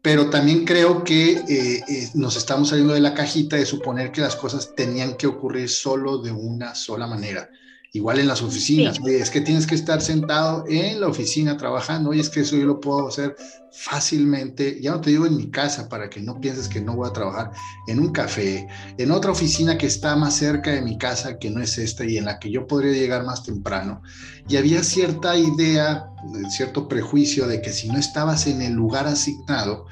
Pero 0.00 0.30
también 0.30 0.64
creo 0.64 1.04
que 1.04 1.32
eh, 1.32 1.84
eh, 1.88 2.08
nos 2.14 2.36
estamos 2.36 2.70
saliendo 2.70 2.94
de 2.94 3.00
la 3.00 3.12
cajita 3.12 3.56
de 3.56 3.66
suponer 3.66 4.12
que 4.12 4.22
las 4.22 4.36
cosas 4.36 4.74
tenían 4.74 5.16
que 5.16 5.26
ocurrir 5.26 5.68
solo 5.68 6.18
de 6.18 6.32
una 6.32 6.74
sola 6.74 7.06
manera. 7.06 7.50
Igual 7.96 8.18
en 8.18 8.28
las 8.28 8.42
oficinas, 8.42 8.98
es 9.06 9.30
que 9.30 9.40
tienes 9.40 9.66
que 9.66 9.74
estar 9.74 10.02
sentado 10.02 10.66
en 10.68 11.00
la 11.00 11.08
oficina 11.08 11.56
trabajando, 11.56 12.10
oye, 12.10 12.20
es 12.20 12.28
que 12.28 12.40
eso 12.40 12.54
yo 12.54 12.66
lo 12.66 12.78
puedo 12.78 13.08
hacer 13.08 13.34
fácilmente, 13.72 14.78
ya 14.82 14.90
no 14.90 15.00
te 15.00 15.08
digo 15.08 15.24
en 15.24 15.34
mi 15.34 15.50
casa 15.50 15.88
para 15.88 16.10
que 16.10 16.20
no 16.20 16.38
pienses 16.38 16.68
que 16.68 16.82
no 16.82 16.94
voy 16.94 17.08
a 17.08 17.14
trabajar, 17.14 17.52
en 17.86 17.98
un 18.00 18.12
café, 18.12 18.68
en 18.98 19.10
otra 19.10 19.30
oficina 19.30 19.78
que 19.78 19.86
está 19.86 20.14
más 20.14 20.34
cerca 20.34 20.72
de 20.72 20.82
mi 20.82 20.98
casa 20.98 21.38
que 21.38 21.48
no 21.48 21.62
es 21.62 21.78
esta 21.78 22.04
y 22.04 22.18
en 22.18 22.26
la 22.26 22.38
que 22.38 22.50
yo 22.50 22.66
podría 22.66 22.92
llegar 22.92 23.24
más 23.24 23.44
temprano. 23.44 24.02
Y 24.46 24.58
había 24.58 24.82
cierta 24.82 25.34
idea, 25.34 26.10
cierto 26.50 26.88
prejuicio 26.88 27.46
de 27.46 27.62
que 27.62 27.72
si 27.72 27.88
no 27.88 27.96
estabas 27.96 28.46
en 28.46 28.60
el 28.60 28.74
lugar 28.74 29.06
asignado, 29.06 29.86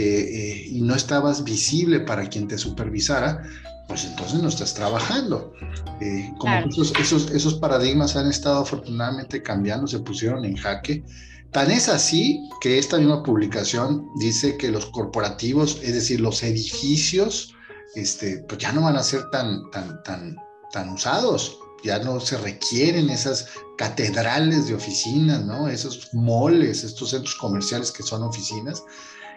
eh, 0.00 0.04
eh, 0.04 0.68
y 0.70 0.80
no 0.82 0.94
estabas 0.94 1.42
visible 1.42 1.98
para 1.98 2.28
quien 2.28 2.46
te 2.46 2.56
supervisara, 2.56 3.42
pues 3.88 4.04
entonces 4.04 4.40
no 4.40 4.48
estás 4.48 4.74
trabajando. 4.74 5.52
Eh, 6.00 6.30
como 6.38 6.54
esos, 6.58 6.92
esos, 7.00 7.30
esos, 7.30 7.54
paradigmas 7.54 8.14
han 8.14 8.28
estado 8.28 8.60
afortunadamente 8.60 9.42
cambiando, 9.42 9.86
se 9.86 9.98
pusieron 9.98 10.44
en 10.44 10.56
jaque. 10.56 11.02
Tan 11.50 11.70
es 11.70 11.88
así 11.88 12.46
que 12.60 12.78
esta 12.78 12.98
misma 12.98 13.22
publicación 13.22 14.06
dice 14.20 14.58
que 14.58 14.70
los 14.70 14.86
corporativos, 14.86 15.80
es 15.82 15.94
decir, 15.94 16.20
los 16.20 16.42
edificios, 16.42 17.54
este, 17.94 18.44
pues 18.46 18.60
ya 18.60 18.72
no 18.72 18.82
van 18.82 18.96
a 18.96 19.02
ser 19.02 19.30
tan, 19.30 19.70
tan, 19.70 20.02
tan, 20.02 20.36
tan 20.70 20.90
usados, 20.90 21.58
ya 21.82 21.98
no 22.00 22.20
se 22.20 22.36
requieren 22.36 23.08
esas 23.08 23.48
catedrales 23.78 24.68
de 24.68 24.74
oficinas, 24.74 25.44
¿no? 25.46 25.68
Esos 25.68 26.12
moles, 26.12 26.84
estos 26.84 27.10
centros 27.10 27.34
comerciales 27.36 27.90
que 27.90 28.02
son 28.02 28.22
oficinas, 28.22 28.82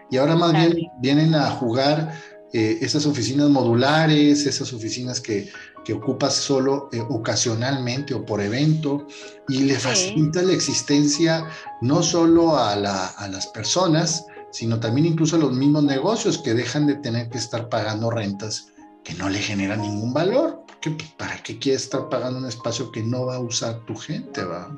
y 0.10 0.18
ahora 0.18 0.36
más 0.36 0.52
bien 0.52 0.76
vienen 1.00 1.34
a 1.34 1.50
jugar 1.52 2.14
eh, 2.54 2.80
esas 2.82 3.06
oficinas 3.06 3.50
modulares, 3.50 4.46
esas 4.46 4.74
oficinas 4.74 5.22
que, 5.22 5.50
que 5.86 5.94
ocupas 5.94 6.36
solo 6.36 6.90
eh, 6.92 7.02
ocasionalmente 7.10 8.14
o 8.14 8.26
por 8.26 8.42
evento, 8.42 9.08
y 9.48 9.60
le 9.64 9.76
facilita 9.76 10.42
la 10.42 10.54
existencia 10.54 11.48
no 11.82 12.04
solo 12.04 12.58
a, 12.58 12.76
la, 12.76 13.08
a, 13.08 13.28
las 13.28 13.48
personas, 13.48 14.26
sino 14.52 14.80
también 14.80 15.08
incluso 15.08 15.38
a 15.38 15.40
los 15.40 15.54
mismos 15.54 15.84
negocios 15.84 16.38
que 16.38 16.54
dejan 16.54 16.88
de 16.88 16.96
tener 16.96 17.30
que 17.30 17.38
estar 17.38 17.70
pagando 17.70 18.10
rentas 18.10 18.72
que 19.04 19.14
no 19.14 19.30
le 19.30 19.40
generan 19.40 19.82
ningún 19.82 20.14
valor. 20.14 20.64
Porque, 20.68 20.96
¿Para 21.18 21.38
qué 21.44 21.58
quieres 21.58 21.84
estar 21.84 22.10
pagando 22.10 22.40
un 22.40 22.46
espacio 22.48 22.92
que 22.92 23.02
no 23.02 23.26
va 23.28 23.36
a 23.36 23.40
usar 23.40 23.80
tu 23.86 23.96
gente? 23.96 24.44
¿va? 24.44 24.76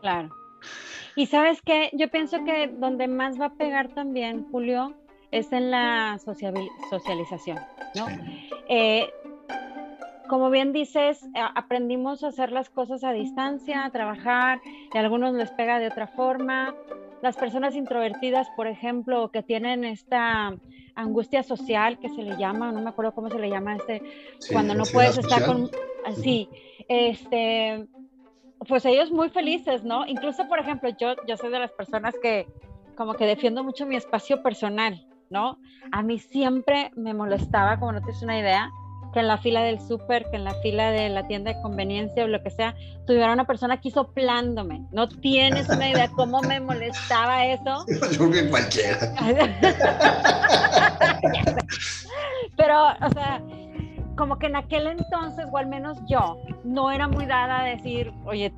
Claro. 0.00 0.30
Y 1.16 1.26
sabes 1.26 1.60
que 1.62 1.90
yo 1.94 2.08
pienso 2.10 2.44
que 2.44 2.68
donde 2.78 3.08
más 3.08 3.40
va 3.40 3.46
a 3.46 3.54
pegar 3.54 3.92
también, 3.94 4.46
Julio, 4.50 4.94
es 5.30 5.52
en 5.52 5.70
la 5.70 6.18
socialización, 6.18 7.58
¿no? 7.94 8.06
Eh, 8.68 9.08
como 10.28 10.50
bien 10.50 10.72
dices, 10.72 11.24
aprendimos 11.54 12.22
a 12.22 12.28
hacer 12.28 12.52
las 12.52 12.68
cosas 12.68 13.02
a 13.02 13.12
distancia, 13.12 13.84
a 13.84 13.90
trabajar, 13.90 14.60
y 14.64 14.96
a 14.96 15.00
algunos 15.00 15.34
les 15.34 15.50
pega 15.52 15.78
de 15.78 15.88
otra 15.88 16.06
forma. 16.06 16.74
Las 17.22 17.36
personas 17.36 17.74
introvertidas, 17.74 18.48
por 18.50 18.66
ejemplo, 18.66 19.30
que 19.30 19.42
tienen 19.42 19.84
esta 19.84 20.54
angustia 20.94 21.42
social 21.42 21.98
que 21.98 22.10
se 22.10 22.22
le 22.22 22.36
llama, 22.36 22.72
no 22.72 22.80
me 22.80 22.90
acuerdo 22.90 23.14
cómo 23.14 23.30
se 23.30 23.38
le 23.38 23.48
llama 23.48 23.76
este, 23.76 24.02
cuando 24.52 24.74
no 24.74 24.84
puedes 24.92 25.16
estar 25.16 25.44
con, 25.44 25.70
así, 26.04 26.48
este, 26.88 27.86
pues 28.66 28.84
ellos 28.84 29.10
muy 29.10 29.30
felices, 29.30 29.82
¿no? 29.82 30.06
Incluso, 30.06 30.46
por 30.48 30.58
ejemplo, 30.58 30.90
yo, 31.00 31.14
yo 31.26 31.36
soy 31.36 31.50
de 31.50 31.58
las 31.58 31.72
personas 31.72 32.14
que 32.20 32.46
como 32.96 33.14
que 33.14 33.26
defiendo 33.26 33.62
mucho 33.62 33.86
mi 33.86 33.94
espacio 33.96 34.42
personal, 34.42 35.06
¿no? 35.30 35.58
A 35.92 36.02
mí 36.02 36.18
siempre 36.18 36.90
me 36.96 37.14
molestaba, 37.14 37.78
como 37.78 37.92
no 37.92 38.00
tienes 38.00 38.22
una 38.22 38.38
idea, 38.38 38.70
que 39.12 39.20
en 39.20 39.28
la 39.28 39.38
fila 39.38 39.62
del 39.62 39.80
súper, 39.80 40.26
que 40.30 40.36
en 40.36 40.44
la 40.44 40.54
fila 40.54 40.90
de 40.90 41.08
la 41.08 41.26
tienda 41.26 41.52
de 41.52 41.62
conveniencia 41.62 42.24
o 42.24 42.28
lo 42.28 42.42
que 42.42 42.50
sea, 42.50 42.74
tuviera 43.06 43.32
una 43.32 43.46
persona 43.46 43.74
aquí 43.74 43.90
soplándome. 43.90 44.82
No 44.92 45.08
tienes 45.08 45.68
una 45.68 45.88
idea 45.88 46.08
cómo 46.08 46.42
me 46.42 46.60
molestaba 46.60 47.46
eso. 47.46 47.86
Yo 48.12 48.18
creo 48.18 48.30
que 48.30 48.50
cualquiera. 48.50 49.14
Pero, 52.56 52.88
o 52.88 53.10
sea, 53.12 53.40
como 54.16 54.38
que 54.38 54.46
en 54.46 54.56
aquel 54.56 54.88
entonces, 54.88 55.46
o 55.50 55.56
al 55.56 55.68
menos 55.68 55.96
yo, 56.06 56.36
no 56.64 56.90
era 56.90 57.06
muy 57.06 57.24
dada 57.24 57.60
a 57.60 57.64
decir, 57.64 58.12
oye, 58.26 58.52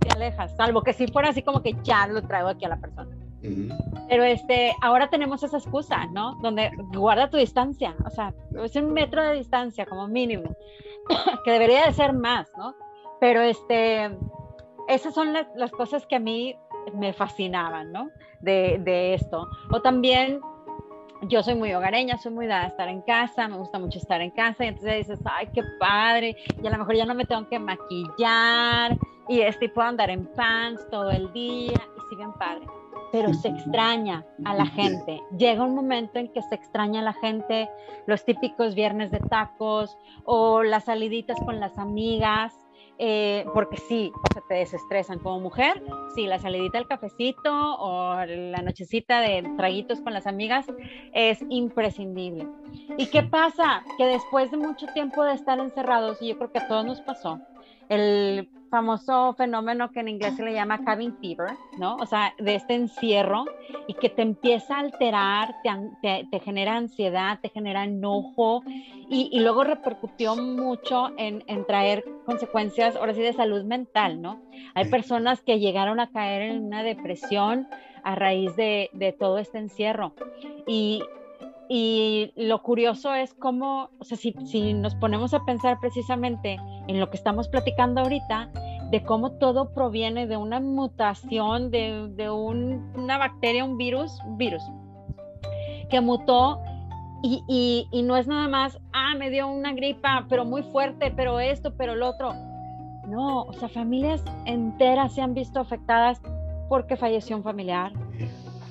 te 0.00 0.08
alejas, 0.10 0.54
salvo 0.56 0.82
que 0.82 0.92
si 0.92 1.08
fuera 1.08 1.30
así 1.30 1.42
como 1.42 1.60
que 1.60 1.76
ya 1.82 2.06
lo 2.06 2.22
traigo 2.22 2.48
aquí 2.48 2.64
a 2.64 2.68
la 2.68 2.76
persona. 2.76 3.10
Pero 4.08 4.24
este, 4.24 4.72
ahora 4.80 5.08
tenemos 5.08 5.42
esa 5.42 5.56
excusa, 5.56 6.06
¿no? 6.06 6.36
Donde 6.42 6.70
guarda 6.92 7.30
tu 7.30 7.36
distancia, 7.36 7.94
o 8.04 8.10
sea, 8.10 8.32
es 8.62 8.76
un 8.76 8.92
metro 8.92 9.22
de 9.22 9.34
distancia 9.34 9.86
como 9.86 10.06
mínimo, 10.06 10.54
que 11.44 11.50
debería 11.50 11.86
de 11.86 11.92
ser 11.92 12.12
más, 12.12 12.50
¿no? 12.56 12.74
Pero 13.20 13.40
este, 13.40 14.10
esas 14.88 15.14
son 15.14 15.32
las, 15.32 15.46
las 15.56 15.70
cosas 15.72 16.06
que 16.06 16.16
a 16.16 16.20
mí 16.20 16.56
me 16.94 17.12
fascinaban, 17.12 17.92
¿no? 17.92 18.10
De, 18.40 18.78
de, 18.80 19.14
esto. 19.14 19.48
O 19.70 19.80
también 19.80 20.40
yo 21.22 21.42
soy 21.42 21.54
muy 21.54 21.72
hogareña, 21.72 22.18
soy 22.18 22.32
muy 22.32 22.46
dada 22.46 22.64
a 22.64 22.68
estar 22.68 22.88
en 22.88 23.02
casa, 23.02 23.46
me 23.48 23.56
gusta 23.56 23.78
mucho 23.78 23.98
estar 23.98 24.20
en 24.20 24.30
casa 24.32 24.64
y 24.64 24.68
entonces 24.68 25.06
dices, 25.06 25.20
ay, 25.24 25.48
qué 25.54 25.62
padre, 25.78 26.36
y 26.60 26.66
a 26.66 26.70
lo 26.70 26.78
mejor 26.78 26.96
ya 26.96 27.06
no 27.06 27.14
me 27.14 27.24
tengo 27.24 27.48
que 27.48 27.58
maquillar 27.58 28.98
y 29.28 29.40
este, 29.40 29.68
puedo 29.68 29.88
andar 29.88 30.10
en 30.10 30.26
pants 30.34 30.88
todo 30.90 31.10
el 31.10 31.32
día 31.32 31.72
y 31.72 32.00
sí, 32.10 32.16
bien 32.16 32.32
padre. 32.32 32.66
Pero 33.12 33.34
se 33.34 33.48
extraña 33.48 34.24
a 34.44 34.54
la 34.54 34.66
gente. 34.66 35.20
Llega 35.36 35.62
un 35.62 35.74
momento 35.74 36.18
en 36.18 36.32
que 36.32 36.42
se 36.42 36.54
extraña 36.54 37.00
a 37.00 37.04
la 37.04 37.12
gente, 37.12 37.68
los 38.06 38.24
típicos 38.24 38.74
viernes 38.74 39.10
de 39.10 39.20
tacos 39.20 39.96
o 40.24 40.62
las 40.62 40.86
saliditas 40.86 41.38
con 41.44 41.60
las 41.60 41.78
amigas, 41.78 42.54
eh, 42.98 43.44
porque 43.52 43.78
sí, 43.78 44.12
o 44.14 44.32
sea, 44.32 44.42
te 44.48 44.54
desestresan 44.54 45.18
como 45.18 45.40
mujer, 45.40 45.82
sí, 46.14 46.26
la 46.26 46.38
salidita 46.38 46.78
del 46.78 46.86
cafecito 46.86 47.50
o 47.50 48.14
la 48.24 48.62
nochecita 48.62 49.20
de 49.20 49.42
traguitos 49.56 50.00
con 50.00 50.12
las 50.12 50.26
amigas 50.26 50.66
es 51.12 51.44
imprescindible. 51.48 52.46
¿Y 52.98 53.06
qué 53.06 53.22
pasa? 53.22 53.82
Que 53.98 54.06
después 54.06 54.50
de 54.50 54.56
mucho 54.56 54.86
tiempo 54.94 55.24
de 55.24 55.34
estar 55.34 55.58
encerrados, 55.58 56.20
y 56.22 56.28
yo 56.28 56.38
creo 56.38 56.52
que 56.52 56.58
a 56.60 56.68
todos 56.68 56.84
nos 56.84 57.00
pasó, 57.00 57.40
el 57.88 58.48
famoso 58.72 59.34
fenómeno 59.34 59.92
que 59.92 60.00
en 60.00 60.08
inglés 60.08 60.34
se 60.34 60.42
le 60.42 60.54
llama 60.54 60.82
cabin 60.82 61.14
fever, 61.18 61.50
¿no? 61.76 61.96
O 61.96 62.06
sea, 62.06 62.32
de 62.38 62.54
este 62.54 62.74
encierro 62.74 63.44
y 63.86 63.92
que 63.92 64.08
te 64.08 64.22
empieza 64.22 64.76
a 64.76 64.80
alterar, 64.80 65.56
te, 66.00 66.26
te, 66.30 66.40
genera 66.40 66.76
ansiedad, 66.76 67.38
te 67.42 67.50
genera 67.50 67.84
enojo 67.84 68.62
y, 69.10 69.28
y 69.30 69.40
luego 69.40 69.64
repercutió 69.64 70.36
mucho 70.36 71.10
en, 71.18 71.44
en, 71.48 71.66
traer 71.66 72.02
consecuencias, 72.24 72.96
ahora 72.96 73.12
sí, 73.12 73.20
de 73.20 73.34
salud 73.34 73.62
mental, 73.62 74.22
¿no? 74.22 74.40
Hay 74.72 74.86
personas 74.86 75.42
que 75.42 75.58
llegaron 75.58 76.00
a 76.00 76.10
caer 76.10 76.40
en 76.40 76.64
una 76.64 76.82
depresión 76.82 77.68
a 78.02 78.14
raíz 78.14 78.56
de, 78.56 78.88
de 78.94 79.12
todo 79.12 79.36
este 79.36 79.58
encierro 79.58 80.14
y, 80.66 81.02
y 81.74 82.34
lo 82.36 82.62
curioso 82.62 83.14
es 83.14 83.32
cómo, 83.32 83.88
o 83.98 84.04
sea, 84.04 84.18
si, 84.18 84.34
si, 84.44 84.74
nos 84.74 84.94
ponemos 84.94 85.32
a 85.32 85.42
pensar 85.46 85.78
precisamente 85.80 86.58
en 86.86 87.00
lo 87.00 87.08
que 87.08 87.16
estamos 87.16 87.48
platicando 87.48 88.02
ahorita, 88.02 88.50
de 88.90 89.02
cómo 89.02 89.32
todo 89.38 89.72
proviene 89.72 90.26
de 90.26 90.36
una 90.36 90.60
mutación, 90.60 91.70
de, 91.70 92.08
de 92.08 92.28
un, 92.28 92.92
una 92.94 93.16
bacteria, 93.16 93.64
un 93.64 93.78
virus, 93.78 94.12
virus, 94.36 94.62
que 95.88 96.02
mutó 96.02 96.60
y, 97.22 97.42
y, 97.48 97.88
y, 97.90 98.02
no 98.02 98.18
es 98.18 98.26
nada 98.26 98.48
más, 98.48 98.78
ah, 98.92 99.14
me 99.16 99.30
dio 99.30 99.48
una 99.48 99.72
gripa, 99.72 100.26
pero 100.28 100.44
muy 100.44 100.62
fuerte, 100.64 101.10
pero 101.10 101.40
esto, 101.40 101.74
pero 101.74 101.94
lo 101.94 102.10
otro. 102.10 102.34
No, 103.08 103.44
o 103.44 103.52
sea, 103.54 103.70
familias 103.70 104.22
enteras 104.44 105.14
se 105.14 105.22
han 105.22 105.32
visto 105.32 105.58
afectadas 105.58 106.20
porque 106.68 106.98
falleció 106.98 107.34
un 107.34 107.42
familiar, 107.42 107.92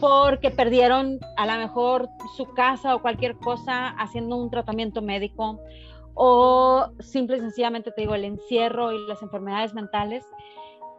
porque 0.02 0.50
perdieron 0.50 1.20
a 1.38 1.46
lo 1.46 1.54
mejor 1.54 2.10
su 2.36 2.46
casa 2.56 2.96
o 2.96 3.02
cualquier 3.02 3.38
cosa 3.38 3.90
haciendo 3.90 4.36
un 4.36 4.50
tratamiento 4.50 5.02
médico 5.04 5.60
o 6.16 6.88
simple 7.00 7.38
y 7.38 7.40
sencillamente 7.40 7.92
te 7.92 8.02
digo 8.02 8.16
el 8.16 8.26
encierro 8.26 8.92
y 8.92 9.08
las 9.08 9.22
enfermedades 9.22 9.74
mentales. 9.76 10.26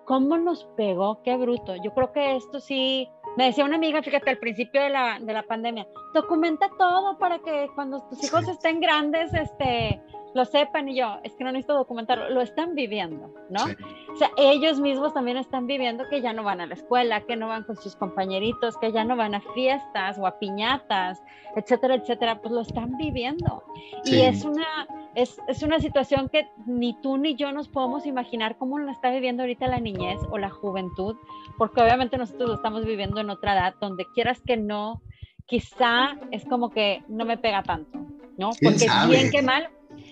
¿Cómo 0.07 0.39
nos 0.39 0.65
pegó? 0.77 1.21
Qué 1.23 1.37
bruto. 1.37 1.75
Yo 1.83 1.93
creo 1.95 2.13
que 2.13 2.37
esto 2.37 2.61
sí, 2.61 3.09
me 3.37 3.47
decía 3.47 3.65
una 3.65 3.77
amiga, 3.77 4.03
fíjate, 4.03 4.31
al 4.31 4.39
principio 4.39 4.81
de 4.81 4.91
la, 4.91 5.19
de 5.21 5.33
la 5.33 5.43
pandemia, 5.43 5.87
documenta 6.15 6.71
todo 6.79 7.19
para 7.19 7.41
que 7.41 7.69
cuando 7.75 8.03
tus 8.09 8.23
hijos 8.25 8.49
estén 8.49 8.81
grandes, 8.81 9.35
este, 9.35 10.01
lo 10.35 10.45
sepan 10.45 10.89
y 10.89 10.97
yo, 10.97 11.19
es 11.23 11.35
que 11.35 11.45
no 11.45 11.53
necesito 11.53 11.75
documentarlo, 11.75 12.31
lo 12.31 12.41
están 12.41 12.75
viviendo, 12.75 13.35
¿no? 13.51 13.65
O 14.13 14.17
sea, 14.17 14.31
ellos 14.37 14.81
mismos 14.81 15.13
también 15.13 15.37
están 15.37 15.67
viviendo 15.67 16.09
que 16.09 16.21
ya 16.21 16.33
no 16.33 16.43
van 16.43 16.61
a 16.61 16.67
la 16.67 16.75
escuela, 16.75 17.23
que 17.23 17.37
no 17.37 17.49
van 17.49 17.65
con 17.65 17.77
sus 17.77 17.97
compañeritos, 17.97 18.77
que 18.79 18.93
ya 18.93 19.05
no 19.05 19.17
van 19.17 19.35
a 19.35 19.41
fiestas 19.41 20.19
o 20.19 20.27
a 20.27 20.39
piñatas, 20.39 21.23
etcétera, 21.57 21.97
etcétera, 21.97 22.41
pues 22.41 22.53
lo 22.53 22.61
están 22.61 22.97
viviendo. 22.97 23.63
Sí. 24.05 24.17
Y 24.17 24.21
es 24.23 24.45
una, 24.45 24.87
es, 25.15 25.39
es, 25.49 25.63
una 25.63 25.81
situación 25.81 26.29
que 26.29 26.49
ni 26.67 26.95
tú 27.01 27.19
ni 27.19 27.35
yo 27.35 27.53
nos 27.53 27.69
podemos 27.69 28.07
imaginar 28.07 28.57
cómo 28.57 28.79
la 28.79 28.93
está 28.93 29.11
viviendo 29.11 29.43
ahorita 29.43 29.67
la 29.67 29.81
niñez 29.81 30.21
o 30.31 30.39
la 30.39 30.51
juventud, 30.51 31.17
porque 31.59 31.83
obviamente 31.83 32.17
nosotros 32.17 32.49
lo 32.49 32.55
estamos 32.57 32.85
viviendo 32.85 33.21
en 33.21 33.31
otra 33.31 33.55
edad, 33.55 33.75
donde 33.81 34.07
quieras 34.15 34.41
que 34.41 34.57
no, 34.57 35.03
quizá 35.47 36.17
es 36.31 36.45
como 36.45 36.71
que 36.71 37.03
no 37.09 37.25
me 37.25 37.37
pega 37.37 37.63
tanto, 37.63 37.99
¿no? 38.39 38.51
Porque 38.63 38.87
bien 39.09 39.31
que 39.31 39.43
mal, 39.43 39.69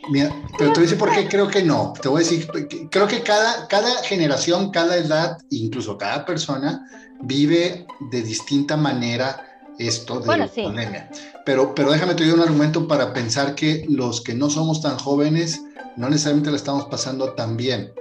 Mira, 0.08 0.34
pero 0.58 0.72
te 0.72 0.80
voy 0.80 0.88
a 0.88 0.90
decir 0.90 0.98
por 0.98 1.12
qué 1.12 1.28
creo 1.28 1.48
que 1.48 1.62
no. 1.62 1.92
Te 2.00 2.08
voy 2.08 2.22
a 2.22 2.24
decir, 2.24 2.48
creo 2.90 3.06
que 3.06 3.22
cada, 3.22 3.68
cada 3.68 4.02
generación, 4.02 4.70
cada 4.70 4.96
edad, 4.96 5.38
incluso 5.50 5.98
cada 5.98 6.24
persona, 6.24 6.86
vive 7.22 7.86
de 8.10 8.22
distinta 8.22 8.76
manera 8.76 9.46
esto 9.78 10.20
de 10.20 10.26
bueno, 10.26 10.48
sí. 10.52 10.62
pandemia. 10.62 11.10
Pero, 11.44 11.74
pero 11.74 11.92
déjame 11.92 12.14
te 12.14 12.24
doy 12.24 12.32
un 12.32 12.40
argumento 12.40 12.86
para 12.86 13.12
pensar 13.12 13.54
que 13.54 13.84
los 13.88 14.20
que 14.20 14.34
no 14.34 14.50
somos 14.50 14.80
tan 14.80 14.98
jóvenes 14.98 15.62
no 15.96 16.08
necesariamente 16.08 16.50
la 16.50 16.56
estamos 16.56 16.86
pasando 16.86 17.32
tan 17.34 17.56
bien, 17.56 17.92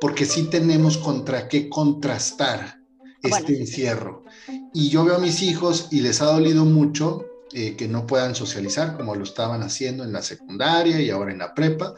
porque 0.00 0.26
sí 0.26 0.44
tenemos 0.44 0.98
contra 0.98 1.48
qué 1.48 1.68
contrastar 1.68 2.78
este 3.22 3.42
bueno, 3.42 3.58
encierro. 3.58 4.24
Y 4.72 4.90
yo 4.90 5.04
veo 5.04 5.16
a 5.16 5.20
mis 5.20 5.42
hijos 5.42 5.88
y 5.90 6.00
les 6.00 6.20
ha 6.22 6.26
dolido 6.26 6.64
mucho 6.64 7.24
eh, 7.52 7.76
que 7.76 7.88
no 7.88 8.06
puedan 8.06 8.34
socializar 8.34 8.96
como 8.96 9.14
lo 9.14 9.24
estaban 9.24 9.62
haciendo 9.62 10.04
en 10.04 10.12
la 10.12 10.22
secundaria 10.22 11.00
y 11.00 11.10
ahora 11.10 11.32
en 11.32 11.38
la 11.38 11.54
prepa, 11.54 11.94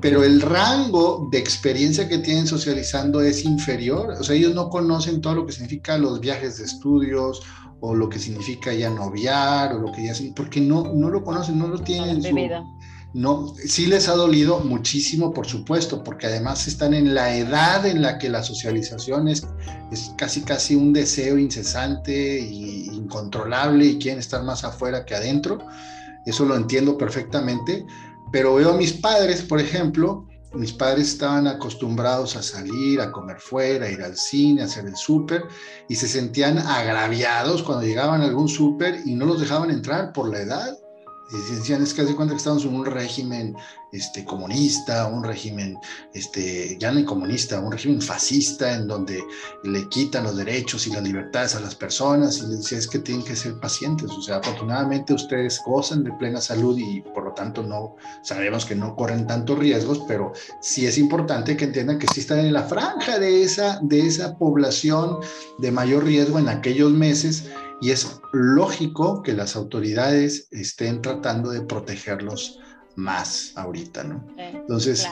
pero 0.00 0.24
el 0.24 0.40
rango 0.40 1.28
de 1.30 1.38
experiencia 1.38 2.08
que 2.08 2.18
tienen 2.18 2.46
socializando 2.46 3.20
es 3.20 3.44
inferior, 3.44 4.10
o 4.18 4.24
sea, 4.24 4.34
ellos 4.34 4.54
no 4.54 4.68
conocen 4.68 5.20
todo 5.20 5.36
lo 5.36 5.46
que 5.46 5.52
significa 5.52 5.96
los 5.96 6.20
viajes 6.20 6.58
de 6.58 6.64
estudios 6.64 7.40
o 7.80 7.94
lo 7.94 8.08
que 8.08 8.18
significa 8.18 8.72
ya 8.72 8.90
noviar 8.90 9.74
o 9.74 9.78
lo 9.78 9.92
que 9.92 10.04
ya 10.04 10.14
porque 10.34 10.60
no, 10.60 10.92
no 10.94 11.08
lo 11.08 11.22
conocen, 11.22 11.58
no 11.58 11.68
lo 11.68 11.78
tienen 11.78 12.16
en 12.16 12.22
su, 12.22 12.34
no, 13.12 13.54
sí 13.66 13.86
les 13.86 14.08
ha 14.08 14.14
dolido 14.14 14.60
muchísimo, 14.60 15.32
por 15.32 15.46
supuesto, 15.46 16.04
porque 16.04 16.28
además 16.28 16.68
están 16.68 16.94
en 16.94 17.12
la 17.12 17.34
edad 17.36 17.84
en 17.84 18.02
la 18.02 18.18
que 18.18 18.28
la 18.28 18.42
socialización 18.42 19.26
es, 19.26 19.42
casi 20.16 20.42
casi 20.42 20.76
un 20.76 20.92
deseo 20.92 21.36
incesante 21.36 22.38
e 22.38 22.44
incontrolable 22.44 23.84
y 23.84 23.98
quieren 23.98 24.20
estar 24.20 24.44
más 24.44 24.62
afuera 24.62 25.04
que 25.04 25.16
adentro. 25.16 25.58
Eso 26.24 26.44
lo 26.44 26.54
entiendo 26.54 26.96
perfectamente, 26.96 27.84
pero 28.30 28.54
veo 28.54 28.70
a 28.70 28.76
mis 28.76 28.92
padres, 28.92 29.42
por 29.42 29.58
ejemplo, 29.58 30.28
mis 30.52 30.72
padres 30.72 31.08
estaban 31.08 31.48
acostumbrados 31.48 32.36
a 32.36 32.42
salir, 32.42 33.00
a 33.00 33.10
comer 33.10 33.40
fuera, 33.40 33.86
a 33.86 33.90
ir 33.90 34.02
al 34.02 34.16
cine, 34.16 34.62
a 34.62 34.66
hacer 34.66 34.86
el 34.86 34.96
súper, 34.96 35.44
y 35.88 35.96
se 35.96 36.06
sentían 36.06 36.58
agraviados 36.58 37.64
cuando 37.64 37.84
llegaban 37.84 38.20
a 38.20 38.26
algún 38.26 38.48
súper 38.48 39.00
y 39.04 39.14
no 39.14 39.26
los 39.26 39.40
dejaban 39.40 39.70
entrar 39.70 40.12
por 40.12 40.28
la 40.28 40.42
edad 40.42 40.79
y 41.32 41.54
decían, 41.54 41.82
es 41.82 41.94
que 41.94 42.02
hace 42.02 42.16
cuenta 42.16 42.34
que 42.34 42.38
estamos 42.38 42.64
en 42.64 42.74
un 42.74 42.84
régimen 42.84 43.56
este, 43.92 44.24
comunista, 44.24 45.06
un 45.06 45.24
régimen, 45.24 45.78
este, 46.14 46.76
ya 46.78 46.92
no 46.92 47.04
comunista, 47.04 47.60
un 47.60 47.72
régimen 47.72 48.00
fascista 48.00 48.74
en 48.74 48.86
donde 48.86 49.22
le 49.64 49.88
quitan 49.88 50.24
los 50.24 50.36
derechos 50.36 50.86
y 50.86 50.92
las 50.92 51.02
libertades 51.02 51.54
a 51.54 51.60
las 51.60 51.74
personas 51.74 52.38
y 52.38 52.42
les 52.42 52.58
decía, 52.58 52.78
es 52.78 52.88
que 52.88 52.98
tienen 52.98 53.24
que 53.24 53.36
ser 53.36 53.58
pacientes, 53.60 54.10
o 54.10 54.22
sea, 54.22 54.36
afortunadamente 54.36 55.14
ustedes 55.14 55.60
gozan 55.64 56.04
de 56.04 56.12
plena 56.12 56.40
salud 56.40 56.76
y 56.78 57.00
por 57.00 57.24
lo 57.24 57.32
tanto 57.32 57.62
no, 57.62 57.96
sabemos 58.22 58.64
que 58.64 58.74
no 58.74 58.94
corren 58.94 59.26
tantos 59.26 59.58
riesgos, 59.58 60.02
pero 60.06 60.32
sí 60.60 60.86
es 60.86 60.98
importante 60.98 61.56
que 61.56 61.66
entiendan 61.66 61.98
que 61.98 62.06
sí 62.08 62.20
están 62.20 62.40
en 62.40 62.52
la 62.52 62.64
franja 62.64 63.18
de 63.18 63.42
esa, 63.42 63.78
de 63.82 64.06
esa 64.06 64.36
población 64.36 65.18
de 65.58 65.70
mayor 65.72 66.04
riesgo 66.04 66.38
en 66.38 66.48
aquellos 66.48 66.92
meses 66.92 67.44
y 67.80 67.90
es 67.90 68.20
lógico 68.32 69.22
que 69.22 69.32
las 69.32 69.56
autoridades 69.56 70.48
estén 70.50 71.02
tratando 71.02 71.50
de 71.50 71.62
protegerlos 71.62 72.58
más 72.96 73.52
ahorita, 73.56 74.04
¿no? 74.04 74.26
Entonces, 74.36 75.06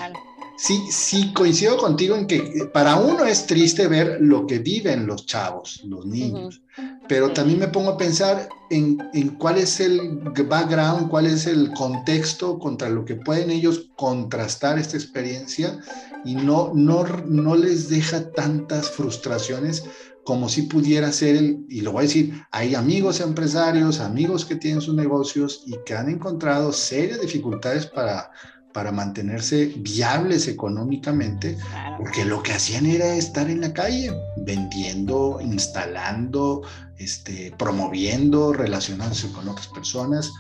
Sí, 0.59 0.89
sí, 0.91 1.33
coincido 1.33 1.77
contigo 1.77 2.17
en 2.17 2.27
que 2.27 2.69
para 2.73 2.97
uno 2.97 3.25
es 3.25 3.47
triste 3.47 3.87
ver 3.87 4.19
lo 4.21 4.45
que 4.45 4.59
viven 4.59 5.07
los 5.07 5.25
chavos, 5.25 5.83
los 5.85 6.05
niños, 6.05 6.63
pero 7.07 7.33
también 7.33 7.61
me 7.61 7.69
pongo 7.69 7.91
a 7.91 7.97
pensar 7.97 8.49
en, 8.69 8.99
en, 9.15 9.29
cuál 9.37 9.59
es 9.59 9.79
el 9.79 10.19
background, 10.49 11.11
cuál 11.11 11.27
es 11.27 11.47
el 11.47 11.73
contexto 11.75 12.59
contra 12.59 12.89
lo 12.89 13.05
que 13.05 13.15
pueden 13.15 13.53
ellos 13.53 13.87
contrastar 13.97 14.81
esta 14.81 14.97
experiencia 14.97 15.79
y 16.25 16.35
no, 16.35 16.73
no, 16.75 17.05
no 17.05 17.55
les 17.55 17.89
deja 17.89 18.29
tantas 18.33 18.91
frustraciones 18.91 19.85
como 20.29 20.51
si 20.51 20.65
pudiera 20.65 21.11
ser, 21.11 21.37
el, 21.37 21.65
y 21.71 21.81
lo 21.81 21.93
voy 21.93 22.01
a 22.01 22.03
decir, 22.03 22.43
hay 22.51 22.75
amigos 22.75 23.21
empresarios, 23.21 23.99
amigos 23.99 24.45
que 24.45 24.57
tienen 24.57 24.83
sus 24.83 24.95
negocios 24.95 25.63
y 25.65 25.75
que 25.87 25.95
han 25.95 26.11
encontrado 26.11 26.71
serias 26.71 27.23
dificultades 27.23 27.87
para 27.87 28.31
para 28.75 28.93
mantenerse 28.93 29.73
viables 29.79 30.47
económicamente, 30.47 31.57
porque 31.97 32.27
lo 32.27 32.43
que 32.43 32.53
hacían 32.53 32.85
era 32.85 33.17
estar 33.17 33.49
en 33.49 33.63
la 33.63 33.73
calle, 33.73 34.13
vendiendo, 34.45 35.41
instalando, 35.41 36.61
este, 36.99 37.55
promoviendo, 37.59 38.53
relacionándose 38.53 39.33
con 39.33 39.49
otras 39.49 39.69
personas. 39.69 40.31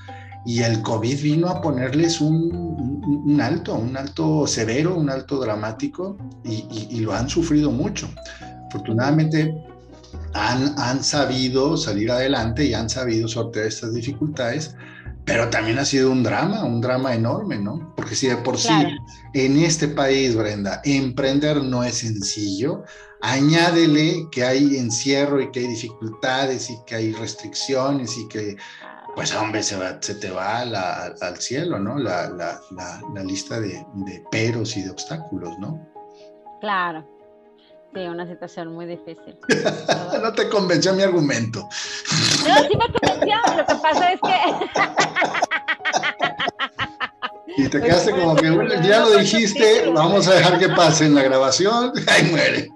Y 0.44 0.60
el 0.60 0.82
COVID 0.82 1.22
vino 1.22 1.48
a 1.48 1.62
ponerles 1.62 2.20
un, 2.20 3.40
alto, 3.40 3.74
un 3.74 3.96
alto 3.96 4.46
severo, 4.46 4.94
un 4.94 5.08
alto 5.08 5.40
dramático, 5.40 6.18
y, 6.44 7.00
lo 7.00 7.14
han 7.14 7.30
sufrido 7.30 7.72
mucho. 7.72 8.06
Afortunadamente, 8.68 9.54
han, 10.34 10.74
han, 10.78 11.02
sabido 11.02 11.76
salir 11.76 12.10
adelante 12.10 12.64
y 12.64 12.74
han 12.74 12.88
sabido 12.88 13.28
sortear 13.28 13.66
estas 13.66 13.94
dificultades, 13.94 14.74
pero 15.24 15.50
también 15.50 15.78
ha 15.78 15.84
sido 15.84 16.10
un 16.10 16.22
drama, 16.22 16.64
un 16.64 16.80
drama 16.80 17.14
enorme, 17.14 17.58
¿no? 17.58 17.92
Porque 17.96 18.14
si 18.14 18.28
de 18.28 18.36
por 18.36 18.56
sí 18.56 18.72
en 19.34 19.58
este 19.58 19.88
país, 19.88 20.34
Brenda, 20.34 20.80
emprender 20.84 21.62
no 21.62 21.84
es 21.84 21.98
sencillo, 21.98 22.84
añádele 23.20 24.26
que 24.30 24.44
hay 24.44 24.76
encierro 24.76 25.40
y 25.40 25.50
que 25.50 25.60
hay 25.60 25.66
dificultades 25.66 26.70
y 26.70 26.78
que 26.86 26.94
hay 26.94 27.12
restricciones 27.12 28.16
y 28.16 28.26
que, 28.28 28.56
pues, 29.14 29.34
hombre, 29.34 29.62
se, 29.62 29.76
va, 29.76 29.98
se 30.00 30.14
te 30.14 30.30
va 30.30 30.60
al 30.60 31.36
cielo, 31.38 31.78
¿no? 31.78 31.98
La, 31.98 32.30
la, 32.30 32.60
la, 32.70 33.22
lista 33.22 33.60
de, 33.60 33.84
de 33.94 34.24
peros 34.30 34.76
y 34.76 34.82
de 34.82 34.90
obstáculos, 34.90 35.58
¿no? 35.58 35.86
Claro, 36.60 37.06
Una 38.06 38.26
situación 38.26 38.72
muy 38.74 38.86
difícil. 38.86 39.36
no 40.22 40.32
te 40.32 40.48
convenció 40.48 40.92
mi 40.92 41.02
argumento. 41.02 41.60
No, 42.46 42.54
sí 42.68 42.76
me 42.76 42.86
convenció. 42.92 43.36
Lo 43.56 43.66
que 43.66 43.74
pasa 43.74 44.12
es 44.12 44.20
que. 44.20 44.36
y 47.62 47.68
te 47.68 47.80
quedaste 47.80 48.12
como 48.12 48.36
que, 48.36 48.50
bueno, 48.50 48.74
ya 48.82 49.00
lo 49.00 49.18
dijiste, 49.18 49.90
vamos 49.92 50.28
a 50.28 50.34
dejar 50.34 50.58
que 50.58 50.68
pase 50.68 51.06
en 51.06 51.14
la 51.14 51.22
grabación. 51.22 51.92
Ahí 52.06 52.24
muere. 52.30 52.68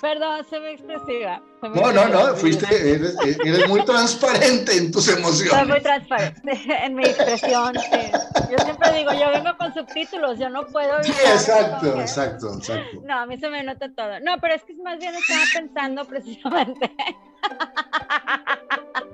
Perdón, 0.00 0.46
se 0.48 0.60
me 0.60 0.72
expresiva. 0.72 1.42
no, 1.62 1.92
no, 1.92 2.08
no, 2.08 2.36
fuiste, 2.36 2.66
eres, 2.66 3.68
muy 3.68 3.84
transparente 3.84 4.76
en 4.76 4.92
tus 4.92 5.08
emociones. 5.08 5.52
Soy 5.52 5.66
muy 5.66 5.80
transparente 5.80 6.60
en 6.84 6.94
mi 6.94 7.04
expresión. 7.04 7.74
Yo 7.74 8.64
siempre 8.64 8.92
digo, 8.92 9.12
yo 9.12 9.30
vengo 9.30 9.56
con 9.58 9.72
subtítulos, 9.74 10.38
yo 10.38 10.48
no 10.48 10.66
puedo. 10.66 11.02
Sí, 11.02 11.12
exacto, 11.12 12.00
exacto, 12.00 12.54
exacto. 12.54 13.02
No, 13.04 13.20
a 13.20 13.26
mí 13.26 13.38
se 13.38 13.48
me 13.48 13.62
nota 13.62 13.90
todo. 13.94 14.20
No, 14.20 14.38
pero 14.40 14.54
es 14.54 14.62
que 14.64 14.74
más 14.74 14.98
bien 14.98 15.14
estaba 15.14 15.42
pensando 15.52 16.04
precisamente 16.04 16.94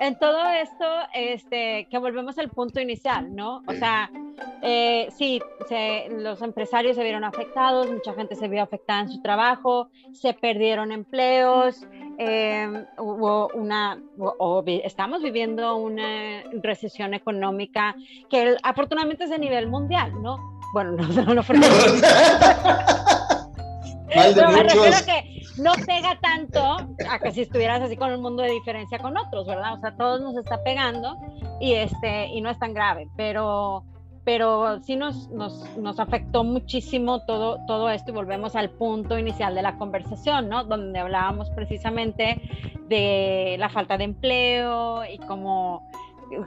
en 0.00 0.18
todo 0.18 0.48
esto, 0.48 0.84
este, 1.14 1.86
que 1.90 1.98
volvemos 1.98 2.38
al 2.38 2.48
punto 2.48 2.80
inicial, 2.80 3.34
¿no? 3.34 3.62
O 3.66 3.72
sea, 3.72 4.10
eh, 4.62 5.08
sí, 5.16 5.40
los 6.10 6.42
empresarios 6.42 6.96
se 6.96 7.02
vieron 7.02 7.24
afectados, 7.24 7.90
mucha 7.90 8.14
gente 8.14 8.34
se 8.34 8.48
vio 8.48 8.62
afectada 8.62 9.00
en 9.00 9.08
su 9.10 9.20
trabajo, 9.22 9.88
se 10.12 10.34
perdieron 10.34 10.92
empleos, 10.92 11.86
em, 12.18 12.84
hubo 12.98 13.48
una, 13.54 14.00
estamos 14.84 15.22
viviendo 15.22 15.76
una 15.76 16.42
recesión 16.62 17.14
económica 17.14 17.94
que 18.28 18.56
afortunadamente 18.62 19.24
es 19.24 19.30
de 19.30 19.38
nivel 19.38 19.68
mundial, 19.68 20.12
¿no? 20.22 20.60
Bueno, 20.72 20.92
no, 20.92 21.06
no, 21.08 21.34
no 21.34 21.42
refiero 21.42 21.66
a 24.94 25.04
que 25.04 25.35
no 25.35 25.35
pega 25.86 26.18
tanto 26.20 26.60
a 27.08 27.18
que 27.18 27.32
si 27.32 27.42
estuvieras 27.42 27.82
así 27.82 27.96
con 27.96 28.12
un 28.12 28.20
mundo 28.20 28.42
de 28.42 28.50
diferencia 28.50 28.98
con 28.98 29.16
otros, 29.16 29.46
¿verdad? 29.46 29.74
O 29.74 29.80
sea, 29.80 29.96
todos 29.96 30.20
nos 30.20 30.36
está 30.36 30.62
pegando 30.62 31.16
y, 31.60 31.72
este, 31.72 32.26
y 32.28 32.40
no 32.40 32.50
es 32.50 32.58
tan 32.58 32.74
grave, 32.74 33.08
pero, 33.16 33.84
pero 34.24 34.80
sí 34.82 34.96
nos, 34.96 35.28
nos, 35.30 35.76
nos 35.76 35.98
afectó 35.98 36.44
muchísimo 36.44 37.24
todo, 37.24 37.58
todo 37.66 37.90
esto 37.90 38.10
y 38.10 38.14
volvemos 38.14 38.54
al 38.56 38.70
punto 38.70 39.18
inicial 39.18 39.54
de 39.54 39.62
la 39.62 39.78
conversación, 39.78 40.48
¿no? 40.48 40.64
Donde 40.64 40.98
hablábamos 40.98 41.50
precisamente 41.50 42.40
de 42.88 43.56
la 43.58 43.68
falta 43.68 43.96
de 43.96 44.04
empleo 44.04 45.04
y 45.04 45.18
cómo 45.18 45.88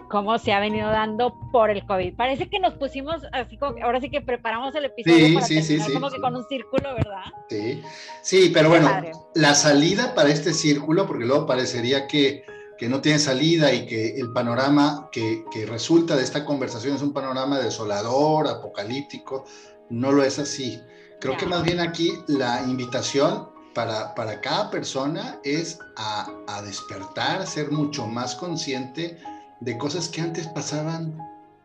cómo 0.09 0.37
se 0.37 0.53
ha 0.53 0.59
venido 0.59 0.89
dando 0.89 1.33
por 1.51 1.69
el 1.69 1.85
COVID. 1.85 2.15
Parece 2.15 2.49
que 2.49 2.59
nos 2.59 2.73
pusimos 2.73 3.17
así 3.31 3.57
como 3.57 3.75
que 3.75 3.83
ahora 3.83 3.99
sí 4.01 4.09
que 4.09 4.21
preparamos 4.21 4.75
el 4.75 4.85
episodio 4.85 5.33
para 5.35 5.45
sí, 5.45 5.61
sí, 5.61 5.79
como 5.93 6.09
que 6.09 6.19
con 6.19 6.35
un 6.35 6.45
círculo, 6.47 6.93
¿verdad? 6.95 7.23
Sí, 7.49 7.81
sí, 8.21 8.51
pero 8.53 8.69
bueno, 8.69 8.89
la 9.35 9.55
salida 9.55 10.13
para 10.15 10.29
este 10.29 10.53
círculo, 10.53 11.07
porque 11.07 11.25
luego 11.25 11.45
parecería 11.45 12.07
que, 12.07 12.43
que 12.77 12.89
no 12.89 13.01
tiene 13.01 13.19
salida 13.19 13.73
y 13.73 13.85
que 13.85 14.19
el 14.19 14.31
panorama 14.33 15.09
que, 15.11 15.45
que, 15.51 15.65
resulta 15.65 16.15
de 16.15 16.23
esta 16.23 16.45
conversación 16.45 16.95
es 16.95 17.01
un 17.01 17.13
panorama 17.13 17.59
desolador, 17.59 18.47
apocalíptico, 18.47 19.45
no 19.89 20.11
lo 20.11 20.23
es 20.23 20.39
así. 20.39 20.79
Creo 21.19 21.35
que 21.35 21.45
más 21.45 21.63
bien 21.63 21.79
aquí 21.79 22.13
la 22.27 22.63
invitación 22.63 23.49
para, 23.73 24.15
para 24.15 24.39
cada 24.41 24.71
persona 24.71 25.39
es 25.43 25.79
a, 25.97 26.31
a 26.47 26.61
despertar, 26.61 27.45
ser 27.45 27.71
mucho 27.71 28.07
más 28.07 28.35
consciente 28.35 29.17
de 29.60 29.78
cosas 29.78 30.10
que 30.10 30.22
antes 30.22 30.48
pasaban, 30.48 31.17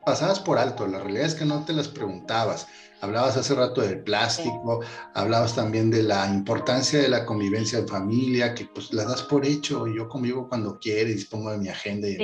pasabas 0.05 0.41
por 0.41 0.59
alto. 0.59 0.87
La 0.87 1.01
realidad 1.01 1.27
es 1.27 1.35
que 1.35 1.45
no 1.45 1.65
te 1.65 1.73
las 1.73 1.89
preguntabas. 1.89 2.67
Hablabas 3.01 3.37
hace 3.37 3.55
rato 3.55 3.83
del 3.83 4.01
plástico, 4.01 4.81
hablabas 5.13 5.55
también 5.55 5.91
de 5.91 6.03
la 6.03 6.27
importancia 6.29 7.01
de 7.01 7.09
la 7.09 7.27
convivencia 7.27 7.79
en 7.79 7.87
familia, 7.87 8.55
que 8.55 8.65
pues 8.65 8.93
la 8.93 9.05
das 9.05 9.23
por 9.23 9.45
hecho. 9.45 9.87
Yo 9.87 10.09
convivo 10.09 10.49
cuando 10.49 10.79
quiero 10.79 11.11
y 11.11 11.15
dispongo 11.15 11.51
de 11.51 11.59
mi 11.59 11.69
agenda. 11.69 12.09
Y, 12.09 12.19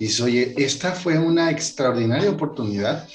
y 0.00 0.22
oye, 0.22 0.54
esta 0.56 0.92
fue 0.92 1.18
una 1.18 1.50
extraordinaria 1.50 2.30
oportunidad 2.30 3.06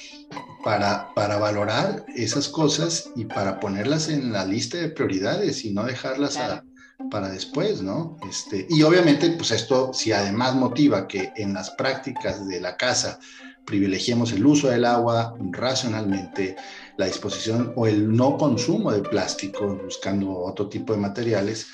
para, 0.64 1.12
para, 1.14 1.36
valorar 1.36 2.06
esas 2.16 2.48
cosas 2.48 3.10
y 3.14 3.26
para 3.26 3.60
ponerlas 3.60 4.08
en 4.08 4.32
la 4.32 4.46
lista 4.46 4.78
de 4.78 4.88
prioridades 4.88 5.66
y 5.66 5.74
no 5.74 5.84
dejarlas 5.84 6.38
a, 6.38 6.64
para 7.10 7.28
después, 7.28 7.82
¿no? 7.82 8.16
Este, 8.28 8.66
y 8.70 8.82
obviamente, 8.82 9.30
pues 9.30 9.50
esto, 9.50 9.92
si 9.92 10.12
además 10.12 10.54
motiva 10.54 11.06
que 11.06 11.32
en 11.36 11.54
las 11.54 11.70
prácticas 11.70 12.46
de 12.46 12.60
la 12.60 12.76
casa 12.76 13.18
privilegiemos 13.64 14.32
el 14.32 14.44
uso 14.44 14.68
del 14.68 14.84
agua 14.84 15.34
racionalmente, 15.50 16.56
la 16.96 17.06
disposición 17.06 17.72
o 17.76 17.86
el 17.86 18.14
no 18.14 18.36
consumo 18.36 18.92
de 18.92 19.00
plástico, 19.00 19.78
buscando 19.82 20.30
otro 20.30 20.68
tipo 20.68 20.92
de 20.92 21.00
materiales, 21.00 21.66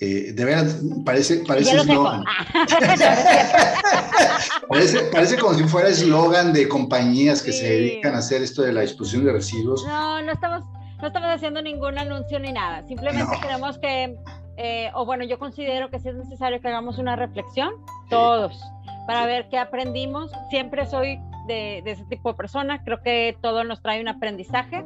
eh, 0.00 0.32
de 0.32 0.44
verdad, 0.44 0.74
parece, 1.04 1.44
parece 1.46 1.76
eslogan. 1.76 2.24
parece, 5.12 5.38
como 5.38 5.54
si 5.54 5.64
fuera 5.64 5.88
eslogan 5.88 6.52
de 6.52 6.68
compañías 6.68 7.42
que 7.42 7.52
se 7.52 7.68
dedican 7.68 8.14
a 8.14 8.18
hacer 8.18 8.42
esto 8.42 8.62
de 8.62 8.72
la 8.72 8.80
disposición 8.80 9.24
de 9.24 9.32
residuos. 9.32 9.84
No, 9.86 10.22
no 10.22 10.32
estamos, 10.32 10.64
no 11.00 11.06
estamos 11.06 11.28
haciendo 11.28 11.62
ningún 11.62 11.98
anuncio 11.98 12.40
ni 12.40 12.52
nada. 12.52 12.86
Simplemente 12.88 13.38
queremos 13.40 13.78
que 13.78 14.16
eh, 14.56 14.90
o 14.94 15.04
bueno, 15.06 15.24
yo 15.24 15.38
considero 15.38 15.90
que 15.90 15.98
sí 15.98 16.08
es 16.08 16.14
necesario 16.14 16.60
que 16.60 16.68
hagamos 16.68 16.98
una 16.98 17.16
reflexión, 17.16 17.74
todos, 18.10 18.60
para 19.06 19.26
ver 19.26 19.48
qué 19.48 19.58
aprendimos. 19.58 20.30
Siempre 20.50 20.86
soy 20.86 21.18
de, 21.46 21.82
ese 21.84 22.04
tipo 22.04 22.30
de 22.30 22.34
persona, 22.34 22.82
creo 22.84 23.02
que 23.02 23.36
todo 23.40 23.64
nos 23.64 23.80
trae 23.82 24.00
un 24.00 24.08
aprendizaje, 24.08 24.84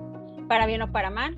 para 0.48 0.66
bien 0.66 0.82
o 0.82 0.92
para 0.92 1.10
mal. 1.10 1.36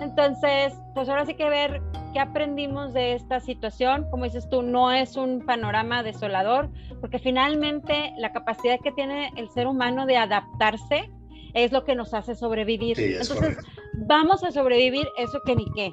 Entonces, 0.00 0.74
pues 0.94 1.08
ahora 1.08 1.24
sí 1.26 1.34
que 1.34 1.48
ver 1.48 1.80
qué 2.12 2.20
aprendimos 2.20 2.92
de 2.92 3.14
esta 3.14 3.38
situación. 3.40 4.06
Como 4.10 4.24
dices 4.24 4.48
tú, 4.48 4.62
no 4.62 4.90
es 4.90 5.16
un 5.16 5.44
panorama 5.44 6.02
desolador, 6.02 6.68
porque 7.00 7.20
finalmente 7.20 8.12
la 8.18 8.32
capacidad 8.32 8.78
que 8.82 8.90
tiene 8.92 9.32
el 9.36 9.48
ser 9.50 9.68
humano 9.68 10.06
de 10.06 10.16
adaptarse 10.16 11.10
es 11.54 11.70
lo 11.72 11.84
que 11.84 11.94
nos 11.94 12.14
hace 12.14 12.34
sobrevivir. 12.34 12.98
Entonces, 12.98 13.56
vamos 13.94 14.42
a 14.42 14.50
sobrevivir 14.50 15.08
eso 15.16 15.40
que 15.44 15.54
ni 15.54 15.64
qué 15.76 15.92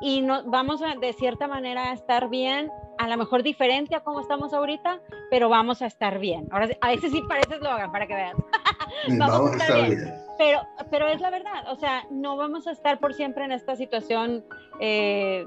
y 0.00 0.22
no, 0.22 0.42
vamos 0.44 0.82
a, 0.82 0.94
de 0.96 1.12
cierta 1.12 1.46
manera 1.46 1.90
a 1.90 1.92
estar 1.92 2.28
bien, 2.28 2.70
a 2.98 3.06
lo 3.06 3.16
mejor 3.16 3.42
diferente 3.42 3.94
a 3.94 4.00
como 4.00 4.20
estamos 4.20 4.52
ahorita, 4.54 5.00
pero 5.30 5.48
vamos 5.48 5.82
a 5.82 5.86
estar 5.86 6.18
bien. 6.18 6.48
Ahora, 6.50 6.68
a 6.80 6.88
veces 6.88 7.12
sí 7.12 7.22
parece 7.28 7.56
eslogan 7.56 7.92
para 7.92 8.06
que 8.06 8.14
vean. 8.14 8.36
vamos, 9.18 9.50
a 9.50 9.52
estar, 9.52 9.88
bien. 9.88 10.14
Pero, 10.38 10.66
pero 10.90 11.06
es 11.08 11.20
la 11.20 11.30
verdad, 11.30 11.70
o 11.70 11.76
sea, 11.76 12.04
no 12.10 12.36
vamos 12.36 12.66
a 12.66 12.72
estar 12.72 12.98
por 12.98 13.14
siempre 13.14 13.44
en 13.44 13.52
esta 13.52 13.76
situación 13.76 14.44
eh, 14.80 15.44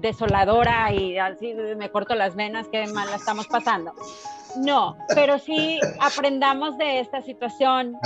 desoladora 0.00 0.92
y 0.92 1.18
así 1.18 1.54
me 1.76 1.90
corto 1.90 2.14
las 2.14 2.34
venas, 2.34 2.68
que 2.68 2.86
mal 2.88 3.08
la 3.10 3.16
estamos 3.16 3.46
pasando. 3.46 3.92
No, 4.56 4.96
pero 5.14 5.38
sí 5.38 5.80
aprendamos 6.00 6.76
de 6.78 7.00
esta 7.00 7.22
situación. 7.22 7.96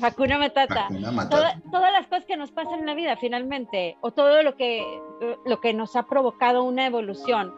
Hakuna 0.00 0.38
Matata. 0.38 0.86
Hakuna 0.86 1.12
Matata. 1.12 1.60
todas 1.70 1.92
las 1.92 2.06
cosas 2.06 2.24
que 2.26 2.36
nos 2.36 2.50
pasan 2.50 2.80
en 2.80 2.86
la 2.86 2.94
vida 2.94 3.16
finalmente, 3.16 3.96
o 4.00 4.12
todo 4.12 4.42
lo 4.42 4.56
que, 4.56 4.84
lo 5.46 5.60
que 5.60 5.74
nos 5.74 5.96
ha 5.96 6.04
provocado 6.04 6.64
una 6.64 6.86
evolución, 6.86 7.54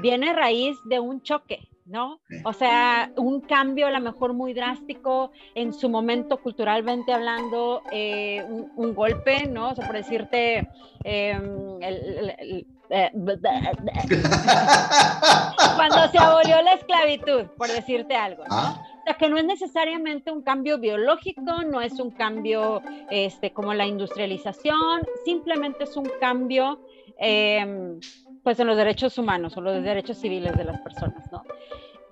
viene 0.00 0.30
a 0.30 0.32
raíz 0.32 0.76
de 0.84 1.00
un 1.00 1.22
choque. 1.22 1.68
¿no? 1.84 2.20
O 2.44 2.52
sea, 2.52 3.10
un 3.16 3.40
cambio 3.40 3.88
a 3.88 3.90
lo 3.90 4.00
mejor 4.00 4.34
muy 4.34 4.54
drástico 4.54 5.32
en 5.54 5.72
su 5.72 5.88
momento 5.88 6.38
culturalmente 6.38 7.12
hablando, 7.12 7.82
eh, 7.90 8.44
un, 8.76 8.94
golpe, 8.94 9.46
¿no? 9.46 9.70
O 9.70 9.74
sea, 9.74 9.86
por 9.86 9.96
decirte, 9.96 10.68
em, 11.04 11.82
eh, 11.82 12.64
cuando 15.76 16.08
se 16.10 16.18
abolió 16.18 16.60
la 16.62 16.74
esclavitud, 16.74 17.46
por 17.56 17.68
decirte 17.68 18.14
algo, 18.14 18.44
¿no? 18.44 18.54
Ah. 18.54 18.86
Sea, 19.04 19.14
que 19.14 19.28
no 19.28 19.36
es 19.36 19.44
necesariamente 19.44 20.30
un 20.30 20.42
cambio 20.42 20.78
biológico, 20.78 21.62
no 21.64 21.80
es 21.80 21.98
un 21.98 22.10
cambio 22.10 22.82
este, 23.10 23.52
como 23.52 23.74
la 23.74 23.86
industrialización, 23.86 25.02
simplemente 25.24 25.84
es 25.84 25.96
un 25.96 26.08
cambio 26.20 26.80
em, 27.18 27.98
pues 28.42 28.60
en 28.60 28.66
los 28.66 28.76
derechos 28.76 29.18
humanos 29.18 29.56
o 29.56 29.60
los 29.60 29.82
derechos 29.82 30.18
civiles 30.18 30.56
de 30.56 30.64
las 30.64 30.80
personas, 30.80 31.30
¿no? 31.32 31.42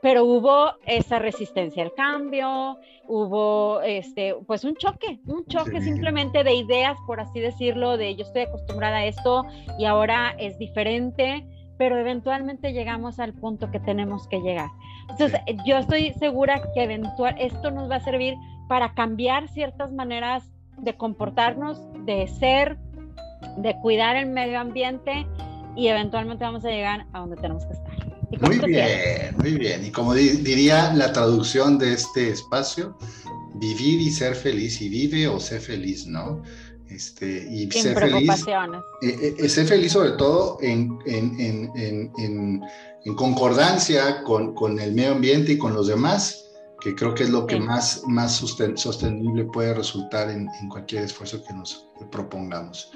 Pero 0.02 0.24
hubo 0.24 0.72
esa 0.86 1.18
resistencia 1.18 1.82
al 1.82 1.92
cambio, 1.92 2.78
hubo 3.06 3.82
este, 3.82 4.34
pues 4.46 4.64
un 4.64 4.74
choque, 4.74 5.20
un 5.26 5.44
choque 5.46 5.82
simplemente 5.82 6.42
de 6.42 6.54
ideas, 6.54 6.96
por 7.06 7.20
así 7.20 7.38
decirlo, 7.38 7.98
de 7.98 8.16
yo 8.16 8.24
estoy 8.24 8.42
acostumbrada 8.42 8.98
a 8.98 9.06
esto 9.06 9.44
y 9.78 9.84
ahora 9.84 10.34
es 10.38 10.58
diferente, 10.58 11.44
pero 11.80 11.96
eventualmente 11.96 12.74
llegamos 12.74 13.20
al 13.20 13.32
punto 13.32 13.70
que 13.70 13.80
tenemos 13.80 14.28
que 14.28 14.38
llegar. 14.42 14.68
Entonces, 15.08 15.40
yo 15.64 15.78
estoy 15.78 16.12
segura 16.18 16.60
que 16.74 16.82
eventual 16.82 17.34
esto 17.38 17.70
nos 17.70 17.90
va 17.90 17.96
a 17.96 18.04
servir 18.04 18.34
para 18.68 18.92
cambiar 18.92 19.48
ciertas 19.48 19.90
maneras 19.90 20.44
de 20.76 20.94
comportarnos, 20.94 21.80
de 22.04 22.28
ser, 22.38 22.76
de 23.56 23.74
cuidar 23.80 24.16
el 24.16 24.26
medio 24.28 24.60
ambiente 24.60 25.26
y 25.74 25.86
eventualmente 25.86 26.44
vamos 26.44 26.66
a 26.66 26.68
llegar 26.68 27.06
a 27.14 27.20
donde 27.20 27.36
tenemos 27.36 27.64
que 27.64 27.72
estar. 27.72 27.94
Muy 28.42 28.58
bien, 28.58 29.34
muy 29.38 29.52
bien. 29.52 29.82
Y 29.82 29.90
como 29.90 30.12
diría 30.12 30.92
la 30.92 31.14
traducción 31.14 31.78
de 31.78 31.94
este 31.94 32.28
espacio, 32.28 32.94
vivir 33.54 34.02
y 34.02 34.10
ser 34.10 34.34
feliz, 34.34 34.82
y 34.82 34.90
vive 34.90 35.28
o 35.28 35.40
ser 35.40 35.62
feliz, 35.62 36.06
¿no? 36.06 36.42
Este, 36.90 37.46
y 37.48 37.70
ser 37.70 37.96
feliz. 37.96 38.46
Eh, 39.02 39.36
eh, 39.38 39.48
ser 39.48 39.66
feliz 39.66 39.92
sobre 39.92 40.10
todo 40.12 40.58
en, 40.60 40.98
en, 41.06 41.70
en, 41.76 42.62
en 43.04 43.14
concordancia 43.14 44.22
con, 44.22 44.54
con, 44.54 44.78
el 44.78 44.92
medio 44.92 45.12
ambiente 45.12 45.52
y 45.52 45.58
con 45.58 45.74
los 45.74 45.86
demás, 45.86 46.50
que 46.80 46.94
creo 46.94 47.14
que 47.14 47.24
es 47.24 47.30
lo 47.30 47.46
que 47.46 47.60
más, 47.60 48.02
más 48.06 48.36
sostenible 48.74 49.44
puede 49.44 49.74
resultar 49.74 50.30
en, 50.30 50.48
cualquier 50.68 51.04
esfuerzo 51.04 51.42
que 51.44 51.52
nos 51.54 51.88
propongamos. 52.10 52.92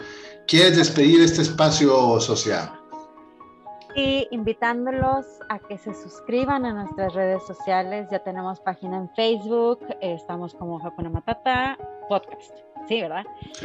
¿Quieres 0.46 0.76
despedir 0.76 1.22
este 1.22 1.42
espacio 1.42 2.20
social? 2.20 2.72
Y 3.96 4.26
invitándolos 4.32 5.24
a 5.48 5.58
que 5.60 5.78
se 5.78 5.94
suscriban 5.94 6.66
a 6.66 6.72
nuestras 6.72 7.14
redes 7.14 7.42
sociales. 7.46 8.08
Ya 8.10 8.18
tenemos 8.18 8.58
página 8.60 8.96
en 8.96 9.08
Facebook, 9.14 9.78
estamos 10.00 10.52
como 10.54 10.84
Hakuna 10.84 11.10
Matata 11.10 11.78
Podcast. 12.08 12.63
Sí, 12.88 13.00
¿verdad? 13.00 13.24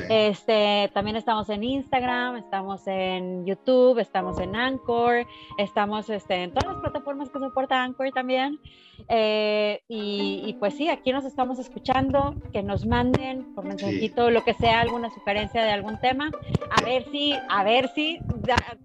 Este, 0.09 0.89
también 0.93 1.17
estamos 1.17 1.49
en 1.49 1.63
Instagram, 1.63 2.37
estamos 2.37 2.87
en 2.87 3.45
YouTube, 3.45 3.99
estamos 3.99 4.39
en 4.39 4.55
Anchor, 4.55 5.25
estamos 5.57 6.09
este, 6.09 6.43
en 6.43 6.53
todas 6.53 6.73
las 6.73 6.81
plataformas 6.81 7.29
que 7.29 7.39
soporta 7.39 7.83
Anchor 7.83 8.11
también. 8.11 8.59
Eh, 9.07 9.81
y, 9.87 10.55
pues 10.59 10.75
sí, 10.75 10.89
aquí 10.89 11.11
nos 11.11 11.25
estamos 11.25 11.59
escuchando, 11.59 12.35
que 12.51 12.63
nos 12.63 12.85
manden 12.85 13.53
por 13.55 13.65
mensajito 13.65 14.29
lo 14.29 14.43
que 14.43 14.53
sea, 14.53 14.81
alguna 14.81 15.09
sugerencia 15.09 15.63
de 15.63 15.71
algún 15.71 15.99
tema, 15.99 16.31
a 16.69 16.81
ver 16.83 17.05
si, 17.11 17.33
a 17.49 17.63
ver 17.63 17.89
si 17.89 18.19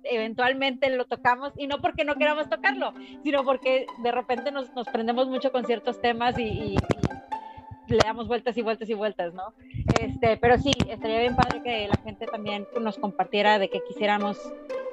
eventualmente 0.04 0.88
lo 0.90 1.04
tocamos, 1.04 1.52
y 1.56 1.66
no 1.66 1.78
porque 1.78 2.04
no 2.04 2.14
queramos 2.14 2.48
tocarlo, 2.48 2.92
sino 3.22 3.44
porque 3.44 3.86
de 4.02 4.12
repente 4.12 4.50
nos, 4.50 4.72
nos 4.74 4.86
prendemos 4.88 5.28
mucho 5.28 5.52
con 5.52 5.64
ciertos 5.64 6.00
temas 6.00 6.38
y 6.38 6.76
le 7.88 7.98
damos 8.04 8.28
vueltas 8.28 8.56
y 8.56 8.62
vueltas 8.62 8.88
y 8.88 8.94
vueltas, 8.94 9.34
¿no? 9.34 9.54
Este, 10.00 10.36
pero 10.36 10.58
sí, 10.58 10.72
estaría 10.88 11.20
bien 11.20 11.36
padre 11.36 11.62
que 11.62 11.88
la 11.88 12.00
gente 12.02 12.26
también 12.26 12.66
nos 12.80 12.98
compartiera 12.98 13.58
de 13.58 13.68
qué 13.70 13.80
quisiéramos 13.86 14.38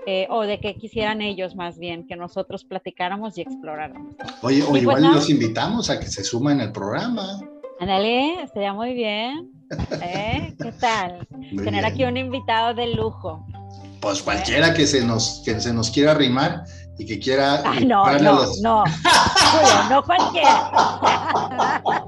eh, 0.05 0.27
o 0.29 0.41
de 0.41 0.59
qué 0.59 0.75
quisieran 0.75 1.21
ellos 1.21 1.55
más 1.55 1.77
bien, 1.77 2.07
que 2.07 2.15
nosotros 2.15 2.63
platicáramos 2.63 3.37
y 3.37 3.41
exploráramos. 3.41 4.15
Oye, 4.41 4.63
o 4.63 4.69
pues 4.69 4.81
igual 4.81 5.03
los 5.03 5.29
invitamos 5.29 5.89
a 5.89 5.99
que 5.99 6.07
se 6.07 6.23
sumen 6.23 6.59
al 6.59 6.71
programa. 6.71 7.39
Ándale, 7.79 8.41
estaría 8.43 8.73
muy 8.73 8.93
bien. 8.93 9.51
¿Eh? 10.01 10.53
¿Qué 10.61 10.71
tal? 10.73 11.27
Tener 11.63 11.85
aquí 11.85 12.03
un 12.03 12.17
invitado 12.17 12.73
de 12.73 12.93
lujo. 12.95 13.45
Pues 14.01 14.21
cualquiera 14.21 14.73
que 14.73 14.87
se 14.87 15.05
nos, 15.05 15.41
que 15.45 15.59
se 15.59 15.71
nos 15.73 15.91
quiera 15.91 16.11
arrimar 16.11 16.63
y 16.97 17.05
que 17.05 17.19
quiera. 17.19 17.61
Ah, 17.63 17.79
no, 17.79 18.19
no, 18.19 18.45
no. 18.61 18.83
no 19.89 20.03
cualquiera. 20.03 20.71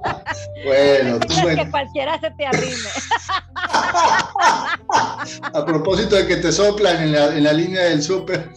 bueno, 0.65 1.19
tú 1.19 1.27
que 1.27 1.69
cualquiera 1.69 2.19
se 2.19 2.31
te 2.31 2.45
arrime. 2.45 2.73
A 5.53 5.65
propósito 5.65 6.15
de 6.15 6.27
que 6.27 6.35
te 6.37 6.51
soplan 6.51 7.03
en 7.03 7.11
la, 7.13 7.35
en 7.35 7.43
la 7.43 7.53
línea 7.53 7.83
del 7.83 8.03
súper. 8.03 8.51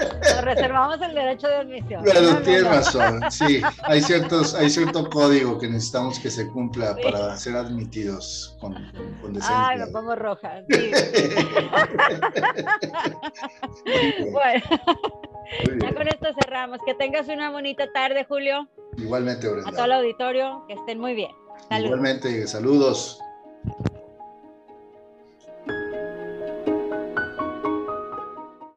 Nos 0.00 0.42
reservamos 0.42 1.00
el 1.02 1.14
derecho 1.14 1.46
de 1.48 1.56
admisión. 1.56 2.02
Bueno, 2.02 2.40
tienes 2.42 2.64
razón, 2.64 3.20
sí. 3.30 3.60
Hay, 3.82 4.00
ciertos, 4.00 4.54
hay 4.54 4.70
cierto 4.70 5.10
código 5.10 5.58
que 5.58 5.68
necesitamos 5.68 6.18
que 6.18 6.30
se 6.30 6.48
cumpla 6.48 6.96
para 7.02 7.36
ser 7.36 7.56
admitidos 7.56 8.56
con, 8.60 8.72
con 9.20 9.34
decencia. 9.34 9.68
Ay, 9.68 9.78
me 9.78 9.88
pongo 9.88 10.16
roja. 10.16 10.62
Sí. 10.70 10.90
bueno, 14.32 14.64
ya 15.80 15.94
con 15.94 16.08
esto 16.08 16.28
cerramos. 16.40 16.78
Que 16.84 16.94
tengas 16.94 17.28
una 17.28 17.50
bonita 17.50 17.92
tarde, 17.92 18.24
Julio. 18.28 18.68
Igualmente, 18.96 19.48
Brenda. 19.48 19.68
A 19.68 19.72
todo 19.72 19.84
el 19.84 19.92
auditorio, 19.92 20.64
que 20.66 20.74
estén 20.74 20.98
muy 20.98 21.14
bien. 21.14 21.30
Igualmente, 21.70 22.46
saludos. 22.46 23.20